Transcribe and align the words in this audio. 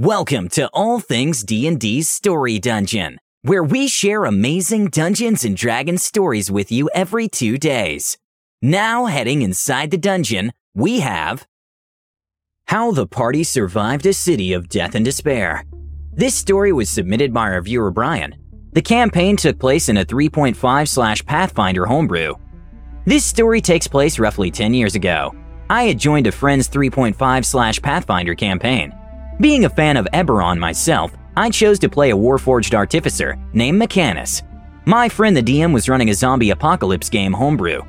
Welcome 0.00 0.48
to 0.52 0.66
All 0.72 0.98
Things 0.98 1.44
D&D's 1.44 2.08
Story 2.08 2.58
Dungeon, 2.58 3.18
where 3.42 3.62
we 3.62 3.86
share 3.86 4.24
amazing 4.24 4.86
Dungeons 4.86 5.44
and 5.44 5.54
Dragons 5.54 6.02
stories 6.02 6.50
with 6.50 6.72
you 6.72 6.88
every 6.94 7.28
2 7.28 7.58
days. 7.58 8.16
Now 8.62 9.04
heading 9.04 9.42
inside 9.42 9.90
the 9.90 9.98
dungeon, 9.98 10.54
we 10.74 11.00
have 11.00 11.46
How 12.68 12.92
the 12.92 13.06
Party 13.06 13.44
Survived 13.44 14.06
a 14.06 14.14
City 14.14 14.54
of 14.54 14.70
Death 14.70 14.94
and 14.94 15.04
Despair. 15.04 15.66
This 16.14 16.34
story 16.34 16.72
was 16.72 16.88
submitted 16.88 17.34
by 17.34 17.50
our 17.50 17.60
viewer 17.60 17.90
Brian. 17.90 18.34
The 18.72 18.80
campaign 18.80 19.36
took 19.36 19.58
place 19.58 19.90
in 19.90 19.98
a 19.98 20.04
3.5 20.06 20.88
slash 20.88 21.22
Pathfinder 21.26 21.84
homebrew. 21.84 22.36
This 23.04 23.26
story 23.26 23.60
takes 23.60 23.86
place 23.86 24.18
roughly 24.18 24.50
10 24.50 24.72
years 24.72 24.94
ago. 24.94 25.34
I 25.68 25.82
had 25.82 25.98
joined 25.98 26.26
a 26.26 26.32
friend's 26.32 26.70
3.5 26.70 27.44
slash 27.44 27.82
Pathfinder 27.82 28.34
campaign. 28.34 28.94
Being 29.40 29.64
a 29.64 29.70
fan 29.70 29.96
of 29.96 30.06
Eberron 30.12 30.58
myself, 30.58 31.16
I 31.34 31.48
chose 31.48 31.78
to 31.78 31.88
play 31.88 32.10
a 32.10 32.16
Warforged 32.16 32.74
artificer 32.74 33.38
named 33.54 33.78
Mechanus. 33.78 34.42
My 34.84 35.08
friend 35.08 35.34
the 35.34 35.42
DM 35.42 35.72
was 35.72 35.88
running 35.88 36.10
a 36.10 36.14
zombie 36.14 36.50
apocalypse 36.50 37.08
game 37.08 37.32
homebrew. 37.32 37.80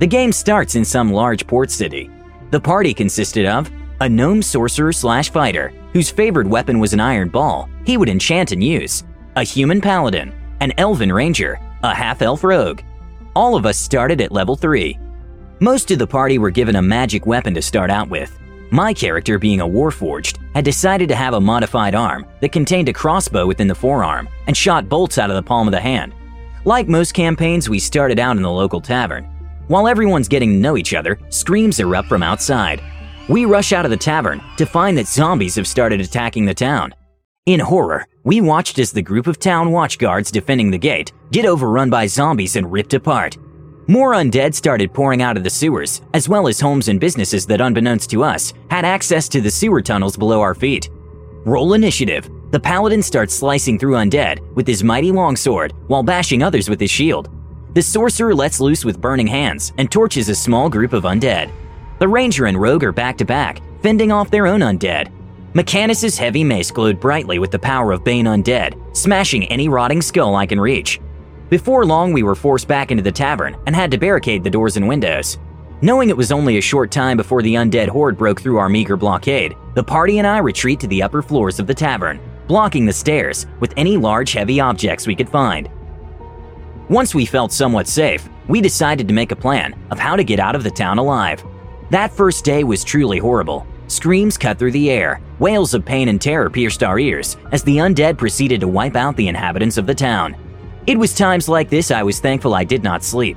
The 0.00 0.06
game 0.06 0.32
starts 0.32 0.74
in 0.74 0.84
some 0.84 1.10
large 1.10 1.46
port 1.46 1.70
city. 1.70 2.10
The 2.50 2.60
party 2.60 2.92
consisted 2.92 3.46
of 3.46 3.70
a 4.02 4.08
gnome 4.08 4.42
sorcerer 4.42 4.92
slash 4.92 5.30
fighter, 5.30 5.72
whose 5.94 6.10
favorite 6.10 6.46
weapon 6.46 6.78
was 6.78 6.92
an 6.92 7.00
iron 7.00 7.30
ball 7.30 7.70
he 7.86 7.96
would 7.96 8.10
enchant 8.10 8.52
and 8.52 8.62
use, 8.62 9.02
a 9.36 9.42
human 9.42 9.80
paladin, 9.80 10.34
an 10.60 10.74
elven 10.76 11.10
ranger, 11.10 11.58
a 11.84 11.94
half 11.94 12.20
elf 12.20 12.44
rogue. 12.44 12.82
All 13.34 13.56
of 13.56 13.64
us 13.64 13.78
started 13.78 14.20
at 14.20 14.30
level 14.30 14.56
3. 14.56 14.98
Most 15.60 15.90
of 15.90 15.98
the 15.98 16.06
party 16.06 16.36
were 16.36 16.50
given 16.50 16.76
a 16.76 16.82
magic 16.82 17.24
weapon 17.24 17.54
to 17.54 17.62
start 17.62 17.90
out 17.90 18.10
with. 18.10 18.38
My 18.70 18.92
character, 18.92 19.38
being 19.38 19.60
a 19.60 19.66
Warforged, 19.66 20.38
had 20.54 20.64
decided 20.64 21.08
to 21.08 21.16
have 21.16 21.32
a 21.32 21.40
modified 21.40 21.94
arm 21.94 22.26
that 22.40 22.52
contained 22.52 22.90
a 22.90 22.92
crossbow 22.92 23.46
within 23.46 23.66
the 23.66 23.74
forearm 23.74 24.28
and 24.46 24.54
shot 24.54 24.90
bolts 24.90 25.16
out 25.16 25.30
of 25.30 25.36
the 25.36 25.42
palm 25.42 25.66
of 25.66 25.72
the 25.72 25.80
hand. 25.80 26.12
Like 26.66 26.86
most 26.86 27.14
campaigns, 27.14 27.70
we 27.70 27.78
started 27.78 28.18
out 28.18 28.36
in 28.36 28.42
the 28.42 28.50
local 28.50 28.82
tavern. 28.82 29.24
While 29.68 29.88
everyone's 29.88 30.28
getting 30.28 30.50
to 30.50 30.58
know 30.58 30.76
each 30.76 30.92
other, 30.92 31.18
screams 31.30 31.80
erupt 31.80 32.08
from 32.08 32.22
outside. 32.22 32.82
We 33.28 33.46
rush 33.46 33.72
out 33.72 33.86
of 33.86 33.90
the 33.90 33.96
tavern 33.96 34.42
to 34.58 34.66
find 34.66 34.98
that 34.98 35.06
zombies 35.06 35.54
have 35.56 35.66
started 35.66 36.00
attacking 36.02 36.44
the 36.44 36.54
town. 36.54 36.94
In 37.46 37.60
horror, 37.60 38.06
we 38.24 38.42
watched 38.42 38.78
as 38.78 38.92
the 38.92 39.00
group 39.00 39.26
of 39.26 39.38
town 39.38 39.72
watch 39.72 39.98
guards 39.98 40.30
defending 40.30 40.70
the 40.70 40.78
gate 40.78 41.12
get 41.30 41.46
overrun 41.46 41.88
by 41.88 42.06
zombies 42.06 42.56
and 42.56 42.70
ripped 42.70 42.92
apart. 42.92 43.38
More 43.90 44.12
undead 44.12 44.54
started 44.54 44.92
pouring 44.92 45.22
out 45.22 45.38
of 45.38 45.44
the 45.44 45.48
sewers, 45.48 46.02
as 46.12 46.28
well 46.28 46.46
as 46.46 46.60
homes 46.60 46.88
and 46.88 47.00
businesses 47.00 47.46
that, 47.46 47.62
unbeknownst 47.62 48.10
to 48.10 48.22
us, 48.22 48.52
had 48.70 48.84
access 48.84 49.30
to 49.30 49.40
the 49.40 49.50
sewer 49.50 49.80
tunnels 49.80 50.14
below 50.14 50.42
our 50.42 50.54
feet. 50.54 50.90
Roll 51.46 51.72
initiative. 51.72 52.28
The 52.50 52.60
paladin 52.60 53.02
starts 53.02 53.32
slicing 53.32 53.78
through 53.78 53.94
undead 53.94 54.40
with 54.54 54.66
his 54.66 54.84
mighty 54.84 55.10
longsword 55.10 55.72
while 55.86 56.02
bashing 56.02 56.42
others 56.42 56.68
with 56.68 56.78
his 56.78 56.90
shield. 56.90 57.30
The 57.72 57.80
sorcerer 57.80 58.34
lets 58.34 58.60
loose 58.60 58.84
with 58.84 59.00
burning 59.00 59.26
hands 59.26 59.72
and 59.78 59.90
torches 59.90 60.28
a 60.28 60.34
small 60.34 60.68
group 60.68 60.92
of 60.92 61.04
undead. 61.04 61.50
The 61.98 62.08
ranger 62.08 62.44
and 62.44 62.60
rogue 62.60 62.84
are 62.84 62.92
back 62.92 63.16
to 63.18 63.24
back, 63.24 63.62
fending 63.80 64.12
off 64.12 64.30
their 64.30 64.46
own 64.46 64.60
undead. 64.60 65.10
Mechanus's 65.54 66.18
heavy 66.18 66.44
mace 66.44 66.70
glowed 66.70 67.00
brightly 67.00 67.38
with 67.38 67.50
the 67.50 67.58
power 67.58 67.92
of 67.92 68.04
Bane 68.04 68.26
Undead, 68.26 68.94
smashing 68.94 69.46
any 69.46 69.70
rotting 69.70 70.02
skull 70.02 70.36
I 70.36 70.44
can 70.44 70.60
reach. 70.60 71.00
Before 71.50 71.86
long, 71.86 72.12
we 72.12 72.22
were 72.22 72.34
forced 72.34 72.68
back 72.68 72.90
into 72.90 73.02
the 73.02 73.10
tavern 73.10 73.56
and 73.66 73.74
had 73.74 73.90
to 73.90 73.98
barricade 73.98 74.44
the 74.44 74.50
doors 74.50 74.76
and 74.76 74.86
windows. 74.86 75.38
Knowing 75.80 76.10
it 76.10 76.16
was 76.16 76.30
only 76.30 76.58
a 76.58 76.62
short 76.62 76.90
time 76.90 77.16
before 77.16 77.40
the 77.40 77.54
undead 77.54 77.88
horde 77.88 78.18
broke 78.18 78.40
through 78.40 78.58
our 78.58 78.68
meager 78.68 78.96
blockade, 78.96 79.56
the 79.74 79.82
party 79.82 80.18
and 80.18 80.26
I 80.26 80.38
retreat 80.38 80.78
to 80.80 80.86
the 80.88 81.02
upper 81.02 81.22
floors 81.22 81.58
of 81.58 81.66
the 81.66 81.74
tavern, 81.74 82.20
blocking 82.48 82.84
the 82.84 82.92
stairs 82.92 83.46
with 83.60 83.72
any 83.76 83.96
large 83.96 84.32
heavy 84.32 84.60
objects 84.60 85.06
we 85.06 85.14
could 85.14 85.28
find. 85.28 85.70
Once 86.90 87.14
we 87.14 87.24
felt 87.24 87.52
somewhat 87.52 87.86
safe, 87.86 88.28
we 88.48 88.60
decided 88.60 89.06
to 89.08 89.14
make 89.14 89.30
a 89.30 89.36
plan 89.36 89.78
of 89.90 89.98
how 89.98 90.16
to 90.16 90.24
get 90.24 90.40
out 90.40 90.56
of 90.56 90.64
the 90.64 90.70
town 90.70 90.98
alive. 90.98 91.42
That 91.90 92.12
first 92.12 92.44
day 92.44 92.64
was 92.64 92.84
truly 92.84 93.18
horrible. 93.18 93.66
Screams 93.86 94.36
cut 94.36 94.58
through 94.58 94.72
the 94.72 94.90
air, 94.90 95.20
wails 95.38 95.72
of 95.72 95.84
pain 95.84 96.08
and 96.08 96.20
terror 96.20 96.50
pierced 96.50 96.82
our 96.82 96.98
ears 96.98 97.38
as 97.52 97.62
the 97.62 97.78
undead 97.78 98.18
proceeded 98.18 98.60
to 98.60 98.68
wipe 98.68 98.96
out 98.96 99.16
the 99.16 99.28
inhabitants 99.28 99.78
of 99.78 99.86
the 99.86 99.94
town. 99.94 100.36
It 100.88 100.98
was 100.98 101.12
times 101.12 101.50
like 101.50 101.68
this 101.68 101.90
I 101.90 102.02
was 102.02 102.18
thankful 102.18 102.54
I 102.54 102.64
did 102.64 102.82
not 102.82 103.04
sleep. 103.04 103.36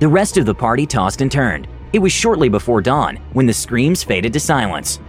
The 0.00 0.08
rest 0.08 0.36
of 0.36 0.44
the 0.44 0.54
party 0.54 0.84
tossed 0.84 1.22
and 1.22 1.32
turned. 1.32 1.66
It 1.94 1.98
was 1.98 2.12
shortly 2.12 2.50
before 2.50 2.82
dawn 2.82 3.16
when 3.32 3.46
the 3.46 3.54
screams 3.54 4.04
faded 4.04 4.34
to 4.34 4.38
silence. 4.38 5.00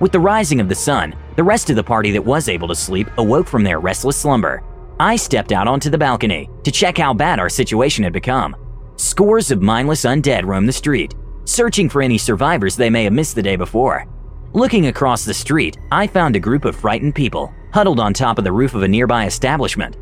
With 0.00 0.10
the 0.10 0.20
rising 0.20 0.58
of 0.58 0.70
the 0.70 0.74
sun, 0.74 1.14
the 1.36 1.44
rest 1.44 1.68
of 1.68 1.76
the 1.76 1.84
party 1.84 2.10
that 2.12 2.24
was 2.24 2.48
able 2.48 2.66
to 2.68 2.74
sleep 2.74 3.10
awoke 3.18 3.46
from 3.46 3.62
their 3.62 3.78
restless 3.78 4.16
slumber. 4.16 4.62
I 4.98 5.16
stepped 5.16 5.52
out 5.52 5.68
onto 5.68 5.90
the 5.90 5.98
balcony 5.98 6.48
to 6.62 6.70
check 6.70 6.96
how 6.96 7.12
bad 7.12 7.38
our 7.38 7.50
situation 7.50 8.04
had 8.04 8.14
become. 8.14 8.56
Scores 8.96 9.50
of 9.50 9.60
mindless 9.60 10.06
undead 10.06 10.46
roamed 10.46 10.66
the 10.66 10.72
street, 10.72 11.14
searching 11.44 11.90
for 11.90 12.00
any 12.00 12.16
survivors 12.16 12.74
they 12.74 12.88
may 12.88 13.04
have 13.04 13.12
missed 13.12 13.34
the 13.34 13.42
day 13.42 13.56
before. 13.56 14.06
Looking 14.54 14.86
across 14.86 15.26
the 15.26 15.34
street, 15.34 15.76
I 15.92 16.06
found 16.06 16.36
a 16.36 16.40
group 16.40 16.64
of 16.64 16.74
frightened 16.74 17.14
people 17.14 17.52
huddled 17.70 18.00
on 18.00 18.14
top 18.14 18.38
of 18.38 18.44
the 18.44 18.52
roof 18.52 18.74
of 18.74 18.82
a 18.82 18.88
nearby 18.88 19.26
establishment. 19.26 19.98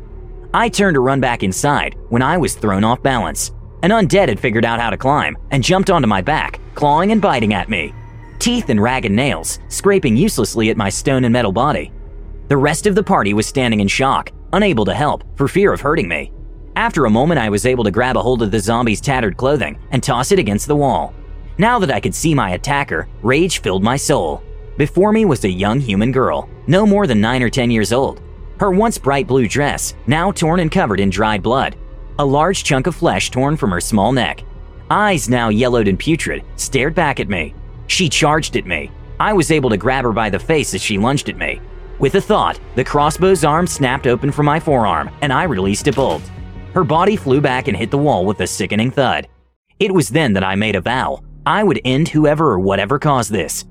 I 0.55 0.69
turned 0.69 0.93
to 0.93 0.99
run 0.99 1.19
back 1.19 1.41
inside 1.41 1.95
when 2.09 2.21
I 2.21 2.37
was 2.37 2.53
thrown 2.53 2.83
off 2.83 3.01
balance. 3.01 3.51
An 3.81 3.89
undead 3.89 4.29
had 4.29 4.39
figured 4.39 4.65
out 4.65 4.79
how 4.79 4.91
to 4.91 4.97
climb 4.97 5.35
and 5.49 5.63
jumped 5.63 5.89
onto 5.89 6.07
my 6.07 6.21
back, 6.21 6.59
clawing 6.75 7.11
and 7.11 7.19
biting 7.19 7.55
at 7.55 7.69
me. 7.69 7.91
Teeth 8.37 8.69
and 8.69 8.81
ragged 8.81 9.11
nails, 9.11 9.57
scraping 9.67 10.15
uselessly 10.15 10.69
at 10.69 10.77
my 10.77 10.89
stone 10.89 11.23
and 11.23 11.33
metal 11.33 11.51
body. 11.51 11.91
The 12.49 12.57
rest 12.57 12.85
of 12.85 12.93
the 12.93 13.01
party 13.01 13.33
was 13.33 13.47
standing 13.47 13.79
in 13.79 13.87
shock, 13.87 14.31
unable 14.53 14.85
to 14.85 14.93
help 14.93 15.23
for 15.35 15.47
fear 15.47 15.73
of 15.73 15.81
hurting 15.81 16.07
me. 16.07 16.31
After 16.75 17.05
a 17.05 17.09
moment, 17.09 17.39
I 17.39 17.49
was 17.49 17.65
able 17.65 17.83
to 17.83 17.91
grab 17.91 18.15
a 18.15 18.21
hold 18.21 18.43
of 18.43 18.51
the 18.51 18.59
zombie's 18.59 19.01
tattered 19.01 19.37
clothing 19.37 19.79
and 19.89 20.03
toss 20.03 20.31
it 20.31 20.39
against 20.39 20.67
the 20.67 20.75
wall. 20.75 21.15
Now 21.57 21.79
that 21.79 21.91
I 21.91 21.99
could 21.99 22.13
see 22.13 22.35
my 22.35 22.51
attacker, 22.51 23.07
rage 23.23 23.61
filled 23.61 23.83
my 23.83 23.97
soul. 23.97 24.43
Before 24.77 25.11
me 25.11 25.25
was 25.25 25.45
a 25.45 25.49
young 25.49 25.79
human 25.79 26.11
girl, 26.11 26.47
no 26.67 26.85
more 26.85 27.07
than 27.07 27.21
9 27.21 27.41
or 27.41 27.49
10 27.49 27.71
years 27.71 27.91
old, 27.91 28.21
her 28.59 28.71
once 28.71 28.97
bright 28.97 29.27
blue 29.27 29.47
dress, 29.47 29.95
now 30.07 30.31
torn 30.31 30.59
and 30.59 30.71
covered 30.71 30.99
in 30.99 31.09
dried 31.09 31.43
blood. 31.43 31.75
A 32.19 32.25
large 32.25 32.63
chunk 32.63 32.87
of 32.87 32.95
flesh 32.95 33.31
torn 33.31 33.57
from 33.57 33.71
her 33.71 33.81
small 33.81 34.11
neck. 34.11 34.43
Eyes 34.89 35.29
now 35.29 35.49
yellowed 35.49 35.87
and 35.87 35.97
putrid 35.97 36.43
stared 36.55 36.93
back 36.93 37.19
at 37.19 37.29
me. 37.29 37.55
She 37.87 38.09
charged 38.09 38.55
at 38.55 38.65
me. 38.65 38.91
I 39.19 39.33
was 39.33 39.51
able 39.51 39.69
to 39.69 39.77
grab 39.77 40.03
her 40.03 40.11
by 40.11 40.29
the 40.29 40.39
face 40.39 40.73
as 40.73 40.81
she 40.81 40.97
lunged 40.97 41.29
at 41.29 41.37
me. 41.37 41.59
With 41.99 42.15
a 42.15 42.21
thought, 42.21 42.59
the 42.75 42.83
crossbow's 42.83 43.43
arm 43.43 43.67
snapped 43.67 44.07
open 44.07 44.31
from 44.31 44.45
my 44.45 44.59
forearm 44.59 45.09
and 45.21 45.31
I 45.31 45.43
released 45.43 45.87
a 45.87 45.91
bolt. 45.91 46.23
Her 46.73 46.83
body 46.83 47.15
flew 47.15 47.39
back 47.39 47.67
and 47.67 47.77
hit 47.77 47.91
the 47.91 47.97
wall 47.97 48.25
with 48.25 48.39
a 48.41 48.47
sickening 48.47 48.91
thud. 48.91 49.27
It 49.79 49.93
was 49.93 50.09
then 50.09 50.33
that 50.33 50.43
I 50.43 50.55
made 50.55 50.75
a 50.75 50.81
vow. 50.81 51.21
I 51.45 51.63
would 51.63 51.81
end 51.85 52.09
whoever 52.09 52.51
or 52.51 52.59
whatever 52.59 52.99
caused 52.99 53.31
this. 53.31 53.65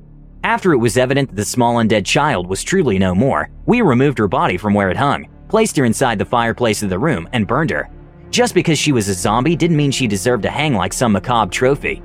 After 0.44 0.72
it 0.72 0.78
was 0.78 0.96
evident 0.96 1.28
that 1.30 1.36
the 1.36 1.44
small 1.44 1.76
undead 1.76 2.04
child 2.04 2.48
was 2.48 2.64
truly 2.64 2.98
no 2.98 3.14
more, 3.14 3.48
we 3.66 3.80
removed 3.80 4.18
her 4.18 4.26
body 4.26 4.56
from 4.56 4.74
where 4.74 4.90
it 4.90 4.96
hung, 4.96 5.28
placed 5.48 5.76
her 5.76 5.84
inside 5.84 6.18
the 6.18 6.24
fireplace 6.24 6.82
of 6.82 6.90
the 6.90 6.98
room, 6.98 7.28
and 7.32 7.46
burned 7.46 7.70
her. 7.70 7.88
Just 8.30 8.52
because 8.52 8.78
she 8.78 8.90
was 8.90 9.08
a 9.08 9.14
zombie 9.14 9.54
didn't 9.54 9.76
mean 9.76 9.92
she 9.92 10.08
deserved 10.08 10.42
to 10.42 10.50
hang 10.50 10.74
like 10.74 10.92
some 10.92 11.12
macabre 11.12 11.52
trophy. 11.52 12.02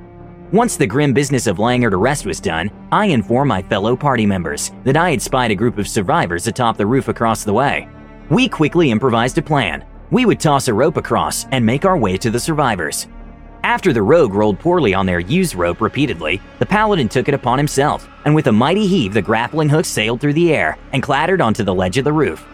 Once 0.52 0.76
the 0.76 0.86
grim 0.86 1.12
business 1.12 1.48
of 1.48 1.58
laying 1.58 1.82
her 1.82 1.90
to 1.90 1.96
rest 1.96 2.26
was 2.26 2.40
done, 2.40 2.70
I 2.92 3.06
informed 3.06 3.48
my 3.48 3.60
fellow 3.62 3.96
party 3.96 4.24
members 4.24 4.70
that 4.84 4.96
I 4.96 5.10
had 5.10 5.20
spied 5.20 5.50
a 5.50 5.56
group 5.56 5.76
of 5.76 5.88
survivors 5.88 6.46
atop 6.46 6.76
the 6.76 6.86
roof 6.86 7.08
across 7.08 7.42
the 7.42 7.52
way. 7.52 7.88
We 8.30 8.48
quickly 8.48 8.92
improvised 8.92 9.36
a 9.38 9.42
plan. 9.42 9.84
We 10.10 10.26
would 10.26 10.38
toss 10.38 10.68
a 10.68 10.74
rope 10.74 10.96
across 10.96 11.46
and 11.46 11.66
make 11.66 11.84
our 11.84 11.98
way 11.98 12.16
to 12.18 12.30
the 12.30 12.40
survivors. 12.40 13.08
After 13.64 13.92
the 13.92 14.02
rogue 14.02 14.34
rolled 14.34 14.58
poorly 14.58 14.94
on 14.94 15.04
their 15.04 15.18
Use 15.18 15.54
Rope 15.54 15.80
repeatedly, 15.80 16.40
the 16.58 16.66
paladin 16.66 17.08
took 17.08 17.28
it 17.28 17.34
upon 17.34 17.58
himself, 17.58 18.08
and 18.28 18.34
with 18.34 18.46
a 18.46 18.52
mighty 18.52 18.86
heave, 18.86 19.14
the 19.14 19.22
grappling 19.22 19.70
hook 19.70 19.86
sailed 19.86 20.20
through 20.20 20.34
the 20.34 20.52
air 20.52 20.76
and 20.92 21.02
clattered 21.02 21.40
onto 21.40 21.64
the 21.64 21.74
ledge 21.74 21.96
of 21.96 22.04
the 22.04 22.12
roof. 22.12 22.46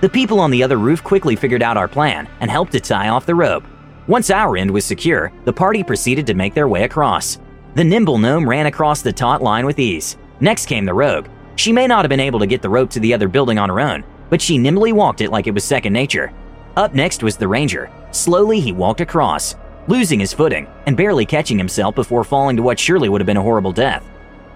The 0.00 0.08
people 0.08 0.40
on 0.40 0.50
the 0.50 0.64
other 0.64 0.78
roof 0.78 1.04
quickly 1.04 1.36
figured 1.36 1.62
out 1.62 1.76
our 1.76 1.86
plan 1.86 2.28
and 2.40 2.50
helped 2.50 2.72
to 2.72 2.80
tie 2.80 3.08
off 3.08 3.24
the 3.24 3.36
rope. 3.36 3.62
Once 4.08 4.32
our 4.32 4.56
end 4.56 4.68
was 4.68 4.84
secure, 4.84 5.32
the 5.44 5.52
party 5.52 5.84
proceeded 5.84 6.26
to 6.26 6.34
make 6.34 6.54
their 6.54 6.66
way 6.66 6.82
across. 6.82 7.38
The 7.76 7.84
nimble 7.84 8.18
gnome 8.18 8.48
ran 8.48 8.66
across 8.66 9.00
the 9.00 9.12
taut 9.12 9.40
line 9.40 9.64
with 9.64 9.78
ease. 9.78 10.16
Next 10.40 10.66
came 10.66 10.84
the 10.84 10.92
rogue. 10.92 11.28
She 11.54 11.72
may 11.72 11.86
not 11.86 12.04
have 12.04 12.08
been 12.08 12.18
able 12.18 12.40
to 12.40 12.46
get 12.48 12.60
the 12.60 12.68
rope 12.68 12.90
to 12.90 12.98
the 12.98 13.14
other 13.14 13.28
building 13.28 13.60
on 13.60 13.68
her 13.68 13.78
own, 13.78 14.02
but 14.28 14.42
she 14.42 14.58
nimbly 14.58 14.92
walked 14.92 15.20
it 15.20 15.30
like 15.30 15.46
it 15.46 15.54
was 15.54 15.62
second 15.62 15.92
nature. 15.92 16.32
Up 16.76 16.96
next 16.96 17.22
was 17.22 17.36
the 17.36 17.46
ranger. 17.46 17.92
Slowly 18.10 18.58
he 18.58 18.72
walked 18.72 19.00
across, 19.00 19.54
losing 19.86 20.18
his 20.18 20.32
footing 20.32 20.66
and 20.86 20.96
barely 20.96 21.26
catching 21.26 21.58
himself 21.58 21.94
before 21.94 22.24
falling 22.24 22.56
to 22.56 22.62
what 22.64 22.80
surely 22.80 23.08
would 23.08 23.20
have 23.20 23.26
been 23.26 23.36
a 23.36 23.42
horrible 23.42 23.70
death. 23.70 24.04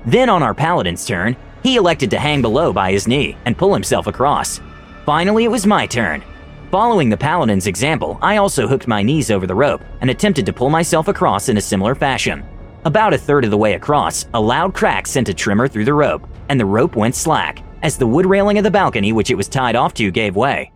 Then, 0.06 0.29
on 0.29 0.43
our 0.43 0.55
paladin's 0.55 1.05
turn, 1.05 1.37
he 1.62 1.76
elected 1.76 2.11
to 2.12 2.19
hang 2.19 2.41
below 2.41 2.73
by 2.73 2.93
his 2.93 3.08
knee 3.08 3.37
and 3.44 3.58
pull 3.58 3.75
himself 3.75 4.06
across. 4.06 4.61
Finally, 5.05 5.44
it 5.44 5.50
was 5.50 5.67
my 5.67 5.87
turn. 5.87 6.23
Following 6.70 7.08
the 7.08 7.17
paladin's 7.17 7.67
example, 7.67 8.19
I 8.23 8.37
also 8.37 8.69
hooked 8.69 8.87
my 8.87 9.03
knees 9.03 9.31
over 9.31 9.47
the 9.47 9.55
rope 9.55 9.82
and 10.00 10.11
attempted 10.11 10.47
to 10.47 10.53
pull 10.53 10.70
myself 10.70 11.08
across 11.08 11.49
in 11.49 11.56
a 11.56 11.61
similar 11.61 11.94
fashion. 11.94 12.44
About 12.85 13.14
a 13.14 13.19
third 13.19 13.44
of 13.44 13.50
the 13.50 13.58
way 13.58 13.75
across, 13.75 14.26
a 14.35 14.41
loud 14.41 14.75
crack 14.75 15.08
sent 15.08 15.29
a 15.29 15.35
tremor 15.35 15.67
through 15.67 15.85
the 15.85 15.94
rope, 15.94 16.26
and 16.49 16.59
the 16.59 16.64
rope 16.64 16.94
went 16.94 17.17
slack, 17.17 17.62
as 17.82 17.97
the 17.97 18.06
wood 18.06 18.26
railing 18.26 18.59
of 18.59 18.64
the 18.64 18.70
balcony 18.70 19.12
which 19.12 19.31
it 19.31 19.37
was 19.37 19.49
tied 19.49 19.75
off 19.75 19.93
to 19.94 20.11
gave 20.12 20.37
way. 20.37 20.73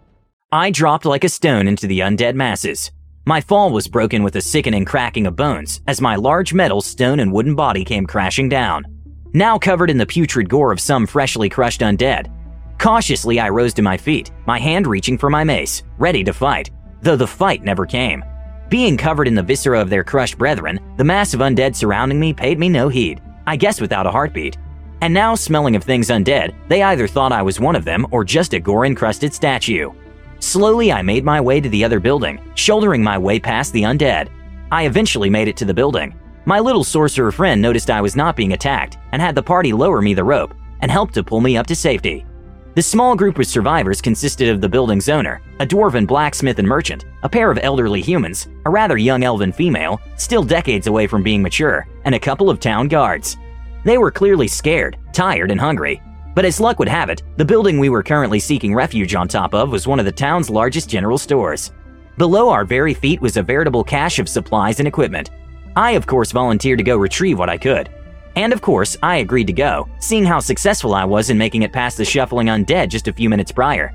I 0.51 0.73
dropped 0.73 1.05
like 1.05 1.23
a 1.23 1.29
stone 1.29 1.69
into 1.69 1.87
the 1.87 2.01
undead 2.01 2.35
masses. 2.35 2.91
My 3.27 3.41
fall 3.41 3.71
was 3.71 3.87
broken 3.87 4.25
with 4.25 4.35
a 4.35 4.41
sickening 4.41 4.85
cracking 4.85 5.27
of 5.29 5.37
bones 5.37 5.81
as 5.87 6.01
my 6.01 6.17
large 6.17 6.53
metal, 6.53 6.81
stone, 6.81 7.21
and 7.21 7.33
wooden 7.33 7.55
body 7.55 7.85
came 7.85 8.07
crashing 8.07 8.49
down. 8.49 8.85
Now 9.33 9.59
covered 9.59 9.91
in 9.91 9.99
the 9.99 10.07
putrid 10.07 10.49
gore 10.49 10.73
of 10.73 10.81
some 10.81 11.07
freshly 11.07 11.49
crushed 11.49 11.83
undead. 11.83 12.33
Cautiously, 12.79 13.39
I 13.39 13.49
rose 13.49 13.73
to 13.75 13.83
my 13.83 13.97
feet, 13.97 14.33
my 14.45 14.59
hand 14.59 14.89
reaching 14.89 15.17
for 15.17 15.31
my 15.31 15.45
mace, 15.45 15.85
ready 15.99 16.25
to 16.25 16.33
fight, 16.33 16.71
though 17.03 17.15
the 17.15 17.27
fight 17.27 17.63
never 17.63 17.87
came. 17.87 18.25
Being 18.69 18.97
covered 18.97 19.29
in 19.29 19.37
the 19.37 19.43
viscera 19.43 19.81
of 19.81 19.89
their 19.89 20.03
crushed 20.03 20.37
brethren, 20.37 20.81
the 20.97 21.05
mass 21.05 21.33
of 21.33 21.41
undead 21.41 21.77
surrounding 21.77 22.19
me 22.19 22.33
paid 22.33 22.59
me 22.59 22.69
no 22.69 22.89
heed, 22.89 23.21
I 23.47 23.55
guess 23.55 23.81
without 23.81 24.07
a 24.07 24.11
heartbeat. 24.11 24.57
And 25.01 25.15
now, 25.15 25.37
smelling 25.37 25.77
of 25.77 25.85
things 25.85 26.09
undead, 26.09 26.55
they 26.69 26.83
either 26.83 27.07
thought 27.07 27.33
I 27.33 27.43
was 27.43 27.61
one 27.61 27.77
of 27.77 27.85
them 27.85 28.07
or 28.11 28.25
just 28.25 28.53
a 28.55 28.61
gore 28.61 28.85
encrusted 28.85 29.33
statue. 29.33 29.93
Slowly, 30.41 30.93
I 30.93 31.03
made 31.03 31.25
my 31.25 31.41
way 31.41 31.61
to 31.61 31.69
the 31.69 31.85
other 31.85 32.01
building, 32.01 32.41
shouldering 32.57 33.03
my 33.03 33.17
way 33.17 33.39
past 33.39 33.73
the 33.73 33.83
undead. 33.83 34.29
I 34.73 34.87
eventually 34.87 35.31
made 35.31 35.47
it 35.49 35.57
to 35.59 35.65
the 35.65 35.75
building. 35.75 36.19
My 36.51 36.59
little 36.59 36.83
sorcerer 36.83 37.31
friend 37.31 37.63
noticed 37.63 37.91
I 37.91 38.01
was 38.01 38.17
not 38.17 38.35
being 38.35 38.55
attacked 38.55 38.99
and 39.13 39.23
had 39.23 39.37
the 39.37 39.43
party 39.43 39.73
lower 39.73 40.03
me 40.03 40.15
the 40.15 40.25
rope 40.25 40.53
and 40.81 40.91
helped 40.91 41.15
to 41.15 41.23
pull 41.23 41.41
me 41.41 41.57
up 41.57 41.65
to 41.69 41.77
safety. 41.77 42.27
The 42.75 42.83
small 42.83 43.15
group 43.15 43.39
of 43.39 43.47
survivors 43.47 44.01
consisted 44.01 44.49
of 44.49 44.61
the 44.61 44.69
building's 44.69 45.09
owner, 45.09 45.41
a 45.61 45.65
dwarven 45.65 46.09
blacksmith 46.09 46.59
and 46.59 46.67
merchant, 46.67 47.05
a 47.23 47.29
pair 47.29 47.53
of 47.53 47.61
elderly 47.63 48.01
humans, 48.01 48.49
a 48.65 48.71
rather 48.71 48.99
young 48.99 49.23
elven 49.23 49.53
female, 49.53 50.01
still 50.17 50.43
decades 50.43 50.89
away 50.89 51.07
from 51.07 51.23
being 51.23 51.41
mature, 51.41 51.87
and 52.05 52.17
a 52.17 52.19
couple 52.19 52.51
of 52.51 52.59
town 52.59 52.89
guards. 52.89 53.37
They 53.85 53.97
were 53.97 54.11
clearly 54.11 54.49
scared, 54.49 54.99
tired, 55.13 55.53
and 55.53 55.61
hungry, 55.61 56.03
but 56.35 56.45
as 56.45 56.59
luck 56.59 56.81
would 56.81 56.89
have 56.89 57.11
it, 57.11 57.23
the 57.37 57.45
building 57.45 57.79
we 57.79 57.91
were 57.91 58.03
currently 58.03 58.41
seeking 58.41 58.75
refuge 58.75 59.15
on 59.15 59.29
top 59.29 59.55
of 59.55 59.71
was 59.71 59.87
one 59.87 60.01
of 60.01 60.05
the 60.05 60.11
town's 60.11 60.51
largest 60.51 60.89
general 60.89 61.17
stores. 61.17 61.71
Below 62.19 62.51
our 62.51 62.65
very 62.65 62.93
feet 62.93 63.21
was 63.21 63.37
a 63.37 63.43
veritable 63.45 63.85
cache 63.85 64.19
of 64.19 64.29
supplies 64.29 64.81
and 64.81 64.89
equipment. 64.89 65.31
I, 65.77 65.93
of 65.93 66.07
course, 66.07 66.33
volunteered 66.33 66.79
to 66.79 66.85
go 66.85 66.97
retrieve 66.97 67.39
what 67.39 67.51
I 67.51 67.59
could. 67.59 67.89
And 68.37 68.53
of 68.53 68.63
course, 68.63 68.97
I 69.03 69.17
agreed 69.17 69.47
to 69.49 69.53
go, 69.53 69.89
seeing 69.99 70.25
how 70.25 70.41
successful 70.41 70.95
I 70.95 71.05
was 71.05 71.31
in 71.31 71.39
making 71.39 71.63
it 71.63 71.73
past 71.73 71.97
the 71.97 72.05
shuffling 72.05 72.47
undead 72.47 72.89
just 72.89 73.09
a 73.09 73.13
few 73.13 73.29
minutes 73.29 73.53
prior. 73.53 73.93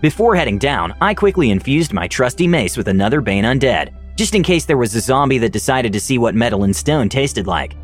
Before 0.00 0.34
heading 0.34 0.58
down, 0.58 0.94
I 1.00 1.12
quickly 1.12 1.50
infused 1.50 1.92
my 1.92 2.08
trusty 2.08 2.46
mace 2.46 2.76
with 2.76 2.88
another 2.88 3.20
Bane 3.20 3.44
undead, 3.44 3.92
just 4.16 4.34
in 4.34 4.42
case 4.42 4.64
there 4.64 4.78
was 4.78 4.94
a 4.94 5.00
zombie 5.00 5.38
that 5.38 5.52
decided 5.52 5.92
to 5.92 6.00
see 6.00 6.18
what 6.18 6.34
metal 6.34 6.64
and 6.64 6.74
stone 6.74 7.08
tasted 7.08 7.46
like. 7.46 7.76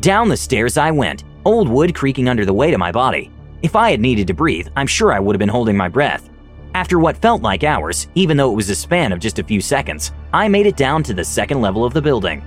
Down 0.00 0.28
the 0.28 0.36
stairs 0.36 0.76
I 0.76 0.90
went, 0.90 1.24
old 1.44 1.68
wood 1.68 1.94
creaking 1.94 2.28
under 2.28 2.44
the 2.44 2.52
weight 2.52 2.74
of 2.74 2.80
my 2.80 2.90
body. 2.90 3.30
If 3.62 3.76
I 3.76 3.92
had 3.92 4.00
needed 4.00 4.26
to 4.26 4.34
breathe, 4.34 4.68
I'm 4.74 4.88
sure 4.88 5.12
I 5.12 5.20
would 5.20 5.34
have 5.34 5.38
been 5.38 5.48
holding 5.48 5.76
my 5.76 5.88
breath. 5.88 6.28
After 6.74 6.98
what 6.98 7.16
felt 7.18 7.42
like 7.42 7.64
hours, 7.64 8.08
even 8.14 8.36
though 8.36 8.50
it 8.50 8.56
was 8.56 8.70
a 8.70 8.74
span 8.74 9.12
of 9.12 9.20
just 9.20 9.38
a 9.38 9.44
few 9.44 9.60
seconds, 9.60 10.12
I 10.32 10.48
made 10.48 10.66
it 10.66 10.76
down 10.76 11.02
to 11.04 11.14
the 11.14 11.24
second 11.24 11.60
level 11.60 11.84
of 11.84 11.94
the 11.94 12.02
building. 12.02 12.42